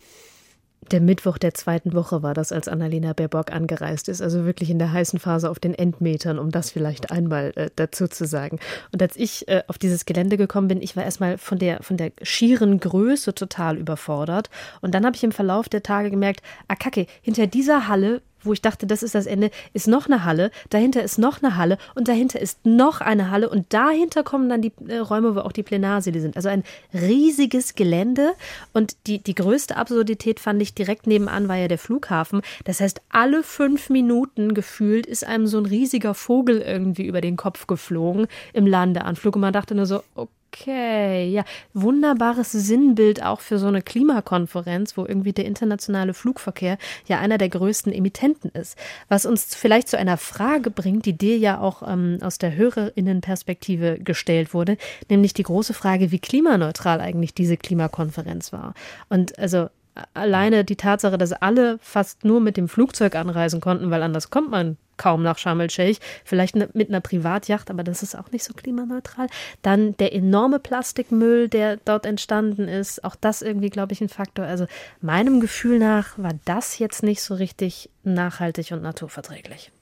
[0.90, 4.20] Der Mittwoch der zweiten Woche war das, als Annalena Baerbock angereist ist.
[4.20, 8.08] Also wirklich in der heißen Phase auf den Endmetern, um das vielleicht einmal äh, dazu
[8.08, 8.58] zu sagen.
[8.92, 11.96] Und als ich äh, auf dieses Gelände gekommen bin, ich war erstmal von der, von
[11.96, 14.50] der schieren Größe total überfordert.
[14.80, 18.52] Und dann habe ich im Verlauf der Tage gemerkt, ah kacke, hinter dieser Halle wo
[18.52, 21.78] ich dachte, das ist das Ende, ist noch eine Halle, dahinter ist noch eine Halle
[21.94, 25.52] und dahinter ist noch eine Halle und dahinter kommen dann die äh, Räume, wo auch
[25.52, 26.36] die Plenarsäle sind.
[26.36, 28.32] Also ein riesiges Gelände
[28.72, 32.42] und die, die größte Absurdität fand ich direkt nebenan war ja der Flughafen.
[32.64, 37.36] Das heißt, alle fünf Minuten gefühlt ist einem so ein riesiger Vogel irgendwie über den
[37.36, 43.40] Kopf geflogen im Landeanflug und man dachte nur so, okay Okay, ja, wunderbares Sinnbild auch
[43.40, 48.76] für so eine Klimakonferenz, wo irgendwie der internationale Flugverkehr ja einer der größten Emittenten ist.
[49.08, 53.98] Was uns vielleicht zu einer Frage bringt, die dir ja auch ähm, aus der Hörerinnenperspektive
[54.00, 54.76] gestellt wurde,
[55.08, 58.74] nämlich die große Frage, wie klimaneutral eigentlich diese Klimakonferenz war.
[59.08, 59.68] Und also
[60.12, 64.50] alleine die Tatsache, dass alle fast nur mit dem Flugzeug anreisen konnten, weil anders kommt
[64.50, 68.44] man kaum nach Sharm el-Sheikh, vielleicht ne, mit einer Privatjacht, aber das ist auch nicht
[68.44, 69.26] so klimaneutral.
[69.62, 74.44] Dann der enorme Plastikmüll, der dort entstanden ist, auch das irgendwie, glaube ich, ein Faktor.
[74.44, 74.66] Also
[75.00, 79.72] meinem Gefühl nach war das jetzt nicht so richtig nachhaltig und naturverträglich.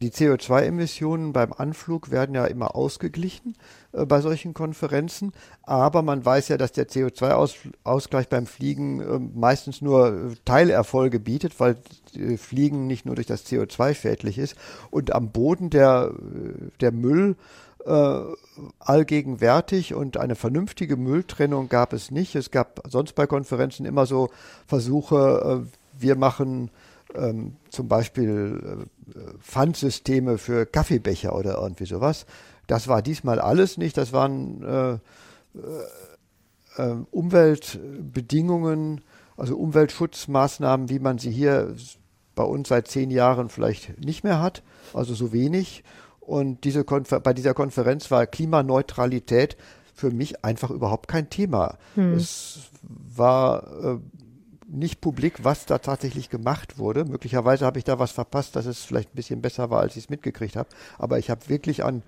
[0.00, 3.56] Die CO2-Emissionen beim Anflug werden ja immer ausgeglichen
[3.92, 9.80] äh, bei solchen Konferenzen, aber man weiß ja, dass der CO2-Ausgleich beim Fliegen äh, meistens
[9.80, 11.76] nur äh, Teilerfolge bietet, weil
[12.14, 14.56] äh, Fliegen nicht nur durch das CO2 schädlich ist
[14.90, 17.36] und am Boden der, äh, der Müll
[18.78, 22.34] allgegenwärtig und eine vernünftige Mülltrennung gab es nicht.
[22.34, 24.30] Es gab sonst bei Konferenzen immer so
[24.66, 26.70] Versuche, wir machen
[27.14, 32.26] ähm, zum Beispiel äh, Pfandsysteme für Kaffeebecher oder irgendwie sowas.
[32.66, 33.96] Das war diesmal alles nicht.
[33.96, 34.98] Das waren äh, äh,
[36.76, 39.02] äh, Umweltbedingungen,
[39.36, 41.74] also Umweltschutzmaßnahmen, wie man sie hier
[42.34, 45.84] bei uns seit zehn Jahren vielleicht nicht mehr hat, also so wenig.
[46.20, 49.56] Und diese bei dieser Konferenz war Klimaneutralität
[49.94, 51.76] für mich einfach überhaupt kein Thema.
[51.94, 52.14] Hm.
[52.14, 53.98] Es war äh,
[54.74, 57.04] nicht publik, was da tatsächlich gemacht wurde.
[57.04, 60.04] Möglicherweise habe ich da was verpasst, dass es vielleicht ein bisschen besser war, als ich
[60.04, 60.68] es mitgekriegt habe.
[60.98, 62.02] Aber ich habe wirklich an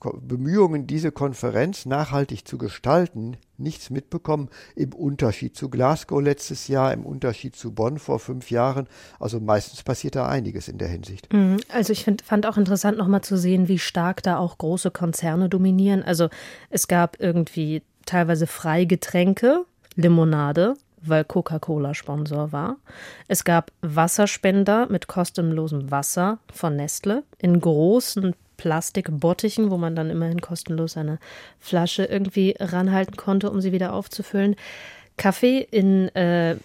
[0.00, 7.06] Bemühungen, diese Konferenz nachhaltig zu gestalten, nichts mitbekommen, im Unterschied zu Glasgow letztes Jahr, im
[7.06, 8.88] Unterschied zu Bonn vor fünf Jahren.
[9.18, 11.32] Also meistens passiert da einiges in der Hinsicht.
[11.32, 11.58] Mhm.
[11.68, 15.48] Also ich find, fand auch interessant, nochmal zu sehen, wie stark da auch große Konzerne
[15.48, 16.02] dominieren.
[16.02, 16.28] Also
[16.70, 22.76] es gab irgendwie teilweise Freigetränke, Limonade, weil Coca-Cola Sponsor war.
[23.26, 30.40] Es gab Wasserspender mit kostenlosem Wasser von Nestle in großen Plastikbottichen, wo man dann immerhin
[30.40, 31.18] kostenlos eine
[31.58, 34.56] Flasche irgendwie ranhalten konnte, um sie wieder aufzufüllen.
[35.16, 36.56] Kaffee in äh,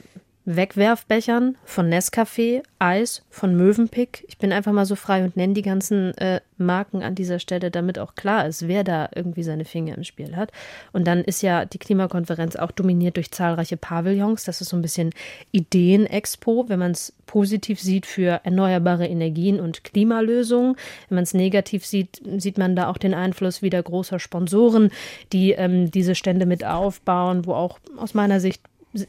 [0.46, 4.26] Wegwerfbechern von Nescafé, Eis von Mövenpick.
[4.28, 7.72] Ich bin einfach mal so frei und nenne die ganzen äh, Marken an dieser Stelle,
[7.72, 10.52] damit auch klar ist, wer da irgendwie seine Finger im Spiel hat.
[10.92, 14.44] Und dann ist ja die Klimakonferenz auch dominiert durch zahlreiche Pavillons.
[14.44, 15.12] Das ist so ein bisschen
[15.52, 20.76] Ideenexpo, wenn man es positiv sieht für erneuerbare Energien und Klimalösungen.
[21.08, 24.92] Wenn man es negativ sieht, sieht man da auch den Einfluss wieder großer Sponsoren,
[25.32, 28.62] die ähm, diese Stände mit aufbauen, wo auch aus meiner Sicht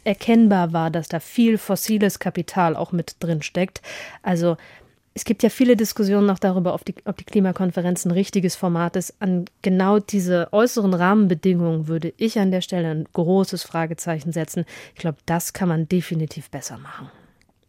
[0.05, 3.83] erkennbar war, dass da viel fossiles Kapital auch mit drin steckt.
[4.23, 4.57] Also
[5.15, 8.97] es gibt ja viele Diskussionen noch darüber, ob die, ob die Klimakonferenz ein richtiges Format
[8.97, 9.15] ist.
[9.21, 14.65] An genau diese äußeren Rahmenbedingungen würde ich an der Stelle ein großes Fragezeichen setzen.
[14.95, 17.11] Ich glaube, das kann man definitiv besser machen.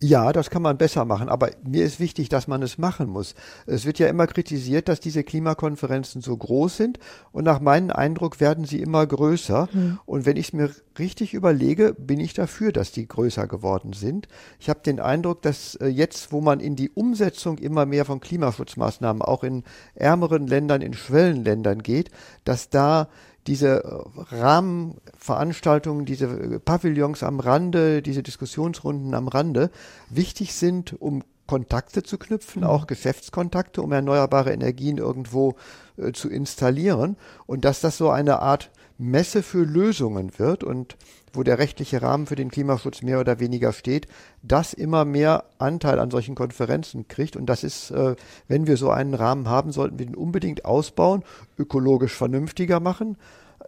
[0.02, 3.34] Ja, das kann man besser machen, aber mir ist wichtig, dass man es machen muss.
[3.66, 7.00] Es wird ja immer kritisiert, dass diese Klimakonferenzen so groß sind
[7.32, 9.70] und nach meinem Eindruck werden sie immer größer.
[9.72, 10.00] Mhm.
[10.06, 14.28] Und wenn ich es mir richtig überlege, bin ich dafür, dass die größer geworden sind.
[14.60, 18.20] Ich habe den Eindruck, dass äh, jetzt, wo man in die Umsetzung immer mehr von
[18.20, 22.12] Klimaschutzmaßnahmen auch in ärmeren Ländern, in Schwellenländern geht,
[22.44, 23.08] dass da
[23.48, 29.70] diese äh, Rahmenveranstaltungen, diese äh, Pavillons am Rande, diese Diskussionsrunden am Rande
[30.10, 32.68] wichtig sind, um Kontakte zu knüpfen, mhm.
[32.68, 35.56] auch Geschäftskontakte, um erneuerbare Energien irgendwo
[35.98, 40.98] äh, zu installieren und dass das so eine Art Messe für Lösungen wird und
[41.34, 44.08] wo der rechtliche Rahmen für den Klimaschutz mehr oder weniger steht,
[44.42, 47.36] das immer mehr Anteil an solchen Konferenzen kriegt.
[47.36, 48.16] Und das ist, äh,
[48.48, 51.24] wenn wir so einen Rahmen haben, sollten wir den unbedingt ausbauen,
[51.58, 53.18] ökologisch vernünftiger machen,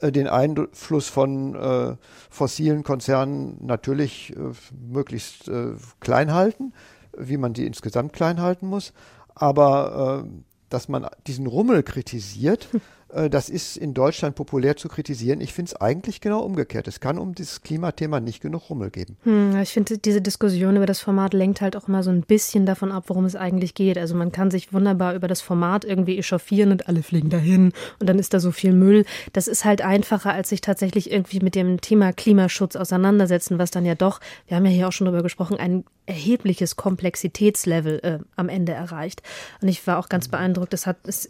[0.01, 1.95] äh, den Einfluss von äh,
[2.29, 4.51] fossilen Konzernen natürlich äh,
[4.89, 6.73] möglichst äh, klein halten,
[7.17, 8.93] wie man die insgesamt klein halten muss.
[9.35, 10.29] Aber äh,
[10.69, 12.69] dass man diesen Rummel kritisiert,
[13.09, 15.39] das ist in Deutschland populär zu kritisieren.
[15.39, 16.87] Ich finde es eigentlich genau umgekehrt.
[16.87, 19.17] Es kann um dieses Klimathema nicht genug Rummel geben.
[19.23, 22.65] Hm, ich finde, diese Diskussion über das Format lenkt halt auch immer so ein bisschen
[22.65, 23.97] davon ab, worum es eigentlich geht.
[23.97, 28.09] Also man kann sich wunderbar über das Format irgendwie echauffieren und alle fliegen dahin und
[28.09, 29.05] dann ist da so viel Müll.
[29.33, 33.85] Das ist halt einfacher, als sich tatsächlich irgendwie mit dem Thema Klimaschutz auseinandersetzen, was dann
[33.85, 38.49] ja doch, wir haben ja hier auch schon drüber gesprochen, ein erhebliches Komplexitätslevel äh, am
[38.49, 39.21] Ende erreicht.
[39.61, 40.73] Und ich war auch ganz beeindruckt.
[40.73, 41.27] Es hat, es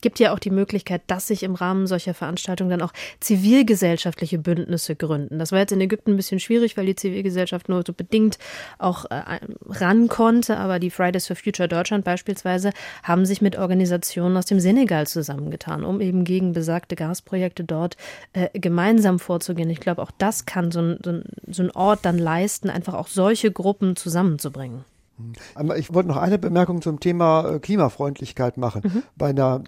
[0.00, 4.96] gibt ja auch die Möglichkeit, dass sich im Rahmen solcher Veranstaltungen dann auch zivilgesellschaftliche Bündnisse
[4.96, 5.38] gründen.
[5.38, 8.38] Das war jetzt in Ägypten ein bisschen schwierig, weil die Zivilgesellschaft nur so bedingt
[8.78, 12.72] auch äh, ran konnte, aber die Fridays for Future Deutschland beispielsweise
[13.02, 17.96] haben sich mit Organisationen aus dem Senegal zusammengetan, um eben gegen besagte Gasprojekte dort
[18.32, 19.70] äh, gemeinsam vorzugehen.
[19.70, 23.50] Ich glaube, auch das kann so ein, so, ein, Ort dann leisten, einfach auch solche
[23.50, 24.84] Gruppen zusammenzubringen.
[25.76, 28.82] Ich wollte noch eine Bemerkung zum Thema äh, Klimafreundlichkeit machen.
[28.84, 29.02] Mhm.
[29.16, 29.64] Bei einer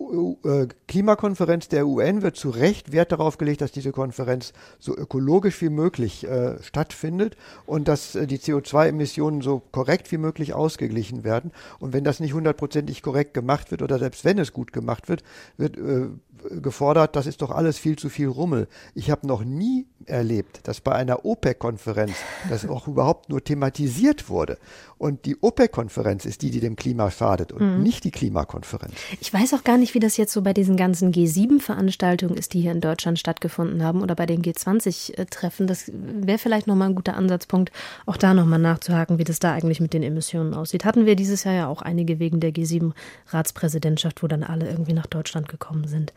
[0.00, 5.60] äh, Klimakonferenz der UN wird zu Recht Wert darauf gelegt, dass diese Konferenz so ökologisch
[5.60, 11.50] wie möglich äh, stattfindet und dass äh, die CO2-Emissionen so korrekt wie möglich ausgeglichen werden.
[11.80, 15.24] Und wenn das nicht hundertprozentig korrekt gemacht wird oder selbst wenn es gut gemacht wird,
[15.56, 16.08] wird äh,
[16.50, 18.68] gefordert, das ist doch alles viel zu viel Rummel.
[18.94, 22.14] Ich habe noch nie erlebt, dass bei einer OPEC-Konferenz
[22.48, 24.58] das auch überhaupt nur thematisiert wurde.
[24.98, 27.82] Und die OPEC-Konferenz ist die, die dem Klima schadet und mhm.
[27.82, 28.94] nicht die Klimakonferenz.
[29.20, 32.62] Ich weiß auch gar nicht, wie das jetzt so bei diesen ganzen G7-Veranstaltungen ist, die
[32.62, 35.68] hier in Deutschland stattgefunden haben oder bei den G20-Treffen.
[35.68, 37.70] Das wäre vielleicht nochmal ein guter Ansatzpunkt,
[38.06, 40.84] auch da nochmal nachzuhaken, wie das da eigentlich mit den Emissionen aussieht.
[40.84, 45.06] Hatten wir dieses Jahr ja auch einige wegen der G7-Ratspräsidentschaft, wo dann alle irgendwie nach
[45.06, 46.12] Deutschland gekommen sind.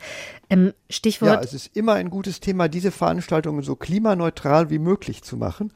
[0.50, 1.32] Ähm, Stichwort.
[1.32, 5.72] Ja, es ist immer ein gutes Thema, diese Veranstaltungen so klimaneutral wie möglich zu machen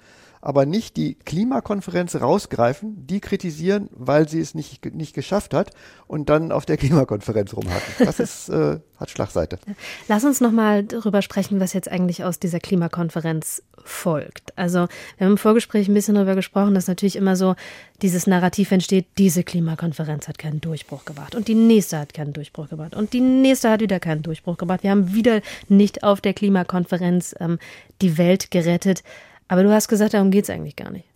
[0.47, 5.73] aber nicht die Klimakonferenz rausgreifen, die kritisieren, weil sie es nicht, nicht geschafft hat
[6.07, 8.07] und dann auf der Klimakonferenz rumhacken.
[8.07, 9.59] Das ist, äh, hat Schlagseite.
[10.07, 14.57] Lass uns nochmal darüber sprechen, was jetzt eigentlich aus dieser Klimakonferenz folgt.
[14.57, 17.57] Also wir haben im Vorgespräch ein bisschen darüber gesprochen, dass natürlich immer so
[18.01, 22.69] dieses Narrativ entsteht, diese Klimakonferenz hat keinen Durchbruch gebracht und die nächste hat keinen Durchbruch
[22.69, 24.85] gebracht und die nächste hat wieder keinen Durchbruch gebracht.
[24.85, 27.59] Wir haben wieder nicht auf der Klimakonferenz ähm,
[28.01, 29.03] die Welt gerettet.
[29.49, 31.09] Aber du hast gesagt, darum geht es eigentlich gar nicht.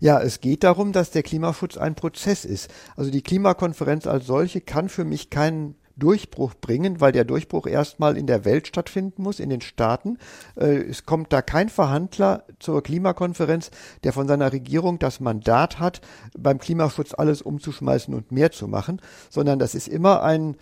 [0.00, 2.70] Ja, es geht darum, dass der Klimaschutz ein Prozess ist.
[2.96, 8.16] Also die Klimakonferenz als solche kann für mich keinen Durchbruch bringen, weil der Durchbruch erstmal
[8.16, 10.18] in der Welt stattfinden muss, in den Staaten.
[10.54, 13.70] Äh, es kommt da kein Verhandler zur Klimakonferenz,
[14.04, 16.02] der von seiner Regierung das Mandat hat,
[16.36, 20.56] beim Klimaschutz alles umzuschmeißen und mehr zu machen, sondern das ist immer ein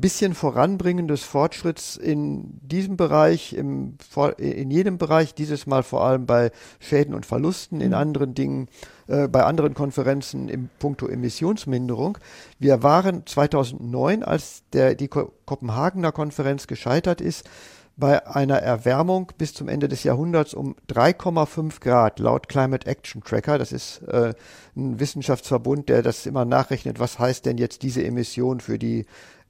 [0.00, 3.96] bisschen Voranbringen des Fortschritts in diesem Bereich, im,
[4.38, 6.50] in jedem Bereich, dieses Mal vor allem bei
[6.80, 7.94] Schäden und Verlusten, in mhm.
[7.94, 8.68] anderen Dingen,
[9.06, 12.18] äh, bei anderen Konferenzen im Punkto Emissionsminderung.
[12.58, 17.48] Wir waren 2009, als der, die Kopenhagener Konferenz gescheitert ist,
[17.96, 23.58] bei einer Erwärmung bis zum Ende des Jahrhunderts um 3,5 Grad laut Climate Action Tracker.
[23.58, 24.32] Das ist äh,
[24.74, 29.04] ein Wissenschaftsverbund, der das immer nachrechnet, was heißt denn jetzt diese Emission für die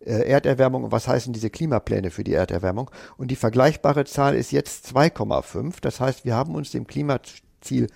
[0.05, 2.91] Erderwärmung und was heißen diese Klimapläne für die Erderwärmung.
[3.17, 5.77] Und die vergleichbare Zahl ist jetzt 2,5.
[5.81, 7.89] Das heißt, wir haben uns dem Klimaziel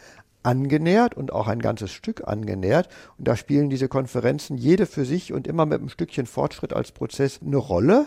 [0.42, 2.88] angenähert und auch ein ganzes Stück angenähert.
[3.18, 6.92] Und da spielen diese Konferenzen jede für sich und immer mit einem Stückchen Fortschritt als
[6.92, 8.06] Prozess eine Rolle.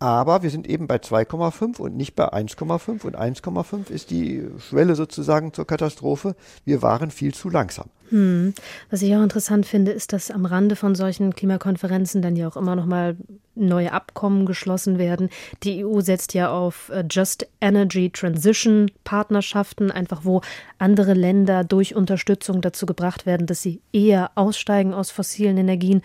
[0.00, 3.04] Aber wir sind eben bei 2,5 und nicht bei 1,5.
[3.04, 6.34] Und 1,5 ist die Schwelle sozusagen zur Katastrophe.
[6.64, 7.86] Wir waren viel zu langsam.
[8.12, 8.52] Hm.
[8.90, 12.58] Was ich auch interessant finde, ist, dass am Rande von solchen Klimakonferenzen dann ja auch
[12.58, 13.16] immer noch mal
[13.54, 15.28] neue Abkommen geschlossen werden.
[15.62, 20.40] Die EU setzt ja auf äh, Just Energy Transition Partnerschaften, einfach wo
[20.78, 26.02] andere Länder durch Unterstützung dazu gebracht werden, dass sie eher aussteigen aus fossilen Energien.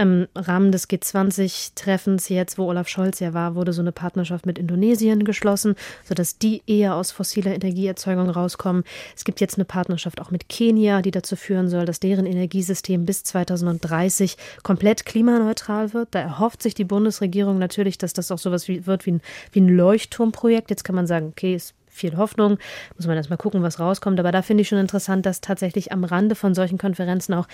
[0.00, 4.56] Im Rahmen des G20-Treffens jetzt, wo Olaf Scholz ja war, wurde so eine Partnerschaft mit
[4.56, 8.84] Indonesien geschlossen, sodass die eher aus fossiler Energieerzeugung rauskommen.
[9.16, 13.06] Es gibt jetzt eine Partnerschaft auch mit Kenia, die dazu führen soll, dass deren Energiesystem
[13.06, 16.08] bis 2030 komplett klimaneutral wird.
[16.10, 19.20] Da erhofft sich die Bundesregierung natürlich, dass das auch sowas wie, wird wie ein,
[19.52, 20.68] wie ein Leuchtturmprojekt.
[20.68, 22.58] Jetzt kann man sagen, okay, ist viel Hoffnung,
[22.96, 24.20] muss man erstmal gucken, was rauskommt.
[24.20, 27.48] Aber da finde ich schon interessant, dass tatsächlich am Rande von solchen Konferenzen auch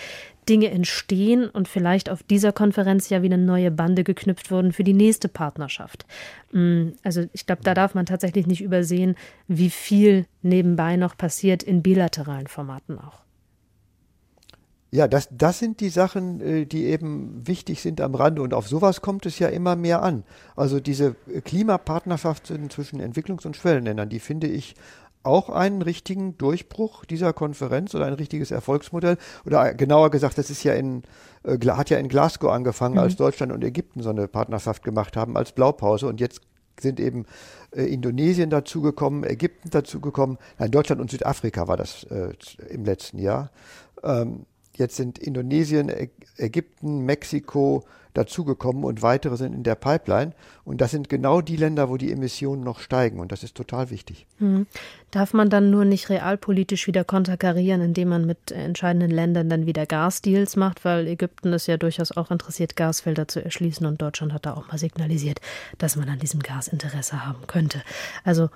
[0.49, 4.93] Dinge entstehen und vielleicht auf dieser Konferenz ja wieder neue Bande geknüpft wurden für die
[4.93, 6.05] nächste Partnerschaft.
[6.51, 9.15] Mm, also ich glaube, da darf man tatsächlich nicht übersehen,
[9.47, 13.24] wie viel nebenbei noch passiert in bilateralen Formaten auch.
[14.95, 18.69] Ja, das, das sind die Sachen, äh, die eben wichtig sind am Rande und auf
[18.69, 20.23] sowas kommt es ja immer mehr an.
[20.55, 24.75] Also diese Klimapartnerschaft zwischen Entwicklungs- und Schwellenländern, die finde ich
[25.23, 29.17] auch einen richtigen Durchbruch dieser Konferenz oder ein richtiges Erfolgsmodell.
[29.45, 31.03] Oder genauer gesagt, das ist ja in,
[31.43, 33.01] äh, hat ja in Glasgow angefangen, mhm.
[33.01, 36.39] als Deutschland und Ägypten so eine Partnerschaft gemacht haben als Blaupause und jetzt
[36.79, 37.25] sind eben
[37.75, 42.31] äh, Indonesien dazugekommen, Ägypten dazugekommen, nein, Deutschland und Südafrika war das äh,
[42.69, 43.51] im letzten Jahr.
[44.01, 44.45] Ähm,
[44.77, 45.91] jetzt sind Indonesien,
[46.37, 47.83] Ägypten, Mexiko,
[48.15, 50.31] dazugekommen und weitere sind in der Pipeline.
[50.63, 53.19] Und das sind genau die Länder, wo die Emissionen noch steigen.
[53.19, 54.25] Und das ist total wichtig.
[54.39, 54.65] Hm.
[55.11, 59.85] Darf man dann nur nicht realpolitisch wieder konterkarieren, indem man mit entscheidenden Ländern dann wieder
[59.85, 60.83] Gasdeals macht?
[60.85, 63.85] Weil Ägypten ist ja durchaus auch interessiert, Gasfelder zu erschließen.
[63.85, 65.41] Und Deutschland hat da auch mal signalisiert,
[65.77, 67.81] dass man an diesem Gas Interesse haben könnte.
[68.23, 68.49] Also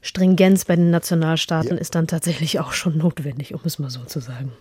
[0.00, 1.80] Stringenz bei den Nationalstaaten ja.
[1.80, 4.52] ist dann tatsächlich auch schon notwendig, um es mal so zu sagen.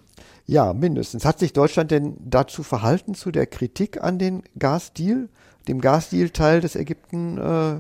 [0.45, 1.25] Ja, mindestens.
[1.25, 5.29] Hat sich Deutschland denn dazu verhalten, zu der Kritik an den Gasdeal,
[5.67, 7.79] dem Gasdeal-Teil des Ägypten äh,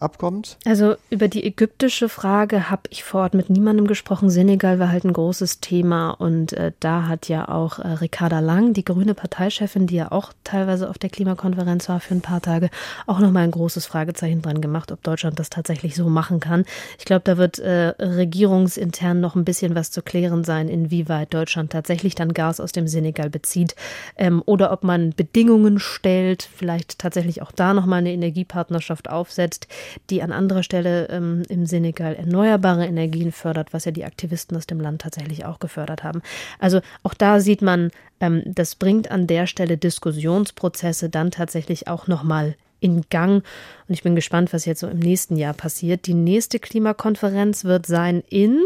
[0.00, 0.56] Abkommens?
[0.64, 4.30] Also über die ägyptische Frage habe ich vor Ort mit niemandem gesprochen.
[4.30, 8.72] Senegal war halt ein großes Thema und äh, da hat ja auch äh, Ricarda Lang,
[8.72, 12.70] die grüne Parteichefin, die ja auch teilweise auf der Klimakonferenz war für ein paar Tage,
[13.06, 16.64] auch nochmal ein großes Fragezeichen dran gemacht, ob Deutschland das tatsächlich so machen kann.
[16.98, 21.72] Ich glaube, da wird äh, regierungsintern noch ein bisschen was zu klären sein, inwieweit Deutschland
[21.72, 23.74] tatsächlich dann Gas aus dem Senegal bezieht
[24.16, 29.68] ähm, oder ob man Bedingungen stellt, vielleicht tatsächlich auch da nochmal eine Energiepartnerschaft aufsetzt
[30.10, 34.66] die an anderer Stelle ähm, im Senegal erneuerbare Energien fördert, was ja die Aktivisten aus
[34.66, 36.22] dem Land tatsächlich auch gefördert haben.
[36.58, 42.06] Also auch da sieht man, ähm, das bringt an der Stelle Diskussionsprozesse dann tatsächlich auch
[42.06, 43.44] nochmal in Gang.
[43.88, 46.06] Und ich bin gespannt, was jetzt so im nächsten Jahr passiert.
[46.06, 48.64] Die nächste Klimakonferenz wird sein in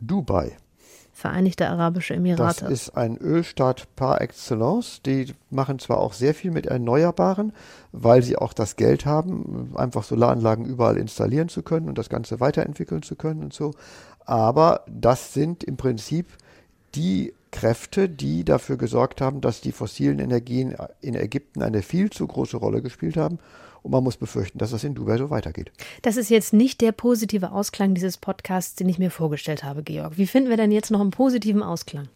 [0.00, 0.56] Dubai.
[1.16, 2.64] Vereinigte Arabische Emirate.
[2.64, 5.00] Das ist ein Ölstaat par excellence.
[5.06, 7.52] Die machen zwar auch sehr viel mit Erneuerbaren,
[7.92, 12.40] weil sie auch das Geld haben, einfach Solaranlagen überall installieren zu können und das Ganze
[12.40, 13.74] weiterentwickeln zu können und so.
[14.26, 16.26] Aber das sind im Prinzip
[16.96, 22.26] die Kräfte, die dafür gesorgt haben, dass die fossilen Energien in Ägypten eine viel zu
[22.26, 23.38] große Rolle gespielt haben
[23.84, 25.70] und man muss befürchten, dass das in Dubai so weitergeht.
[26.02, 30.18] Das ist jetzt nicht der positive Ausklang dieses Podcasts, den ich mir vorgestellt habe, Georg.
[30.18, 32.08] Wie finden wir denn jetzt noch einen positiven Ausklang?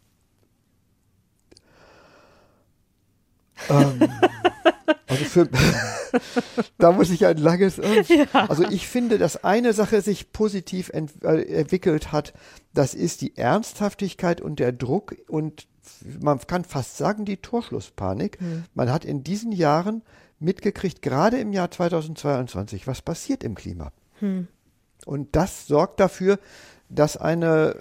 [3.68, 4.08] Ähm,
[5.06, 5.48] also für,
[6.78, 7.76] da muss ich ein langes.
[7.76, 8.26] Ja.
[8.48, 12.34] Also ich finde, dass eine Sache sich positiv ent, äh, entwickelt hat,
[12.74, 15.66] das ist die Ernsthaftigkeit und der Druck und
[16.20, 18.40] man kann fast sagen die Torschlusspanik.
[18.40, 18.64] Mhm.
[18.74, 20.02] Man hat in diesen Jahren
[20.38, 23.92] mitgekriegt, gerade im Jahr 2022, was passiert im Klima.
[24.20, 24.48] Hm.
[25.04, 26.38] Und das sorgt dafür,
[26.88, 27.76] dass eine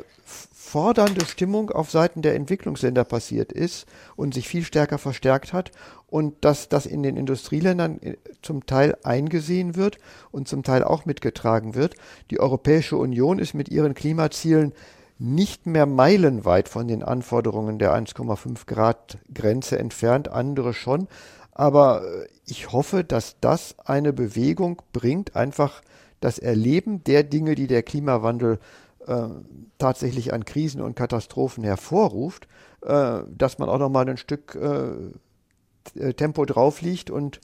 [0.67, 3.85] fordernde Stimmung auf Seiten der Entwicklungsländer passiert ist
[4.17, 5.71] und sich viel stärker verstärkt hat
[6.07, 9.97] und dass das in den Industrieländern äh, zum Teil eingesehen wird
[10.31, 11.95] und zum Teil auch mitgetragen wird.
[12.31, 14.73] Die Europäische Union ist mit ihren Klimazielen
[15.19, 21.07] nicht mehr meilenweit von den Anforderungen der 1,5 Grad Grenze entfernt, andere schon,
[21.53, 25.81] aber äh, ich hoffe, dass das eine Bewegung bringt, einfach
[26.19, 28.59] das Erleben der Dinge, die der Klimawandel
[29.07, 29.29] äh,
[29.77, 32.47] tatsächlich an Krisen und Katastrophen hervorruft,
[32.81, 37.09] äh, dass man auch noch mal ein Stück äh, äh Tempo drauf liegt.
[37.09, 37.39] Und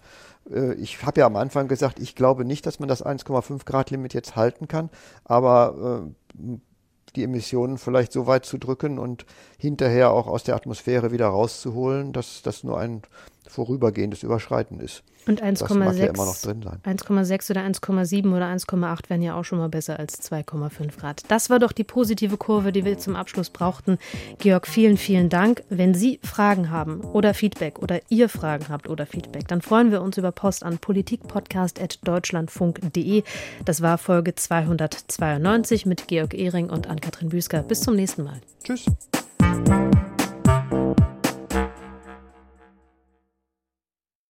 [0.49, 3.91] äh, ich habe ja am Anfang gesagt, ich glaube nicht, dass man das 1,5 Grad
[3.91, 4.89] Limit jetzt halten kann,
[5.23, 6.11] aber
[7.15, 9.25] die Emissionen vielleicht so weit zu drücken und
[9.57, 13.03] hinterher auch aus der Atmosphäre wieder rauszuholen, dass das nur ein
[13.47, 15.03] vorübergehendes Überschreiten ist.
[15.25, 16.33] Und 1,6 ja oder
[17.61, 21.23] 1,7 oder 1,8 wären ja auch schon mal besser als 2,5 Grad.
[21.29, 23.97] Das war doch die positive Kurve, die wir zum Abschluss brauchten.
[24.39, 25.63] Georg, vielen, vielen Dank.
[25.69, 30.01] Wenn Sie Fragen haben oder Feedback oder ihr Fragen habt oder Feedback, dann freuen wir
[30.01, 33.23] uns über Post an politikpodcast.deutschlandfunk.de.
[33.63, 37.63] Das war Folge 292 mit Georg Ehring und Ann-Kathrin Büsker.
[37.63, 38.41] Bis zum nächsten Mal.
[38.63, 38.85] Tschüss.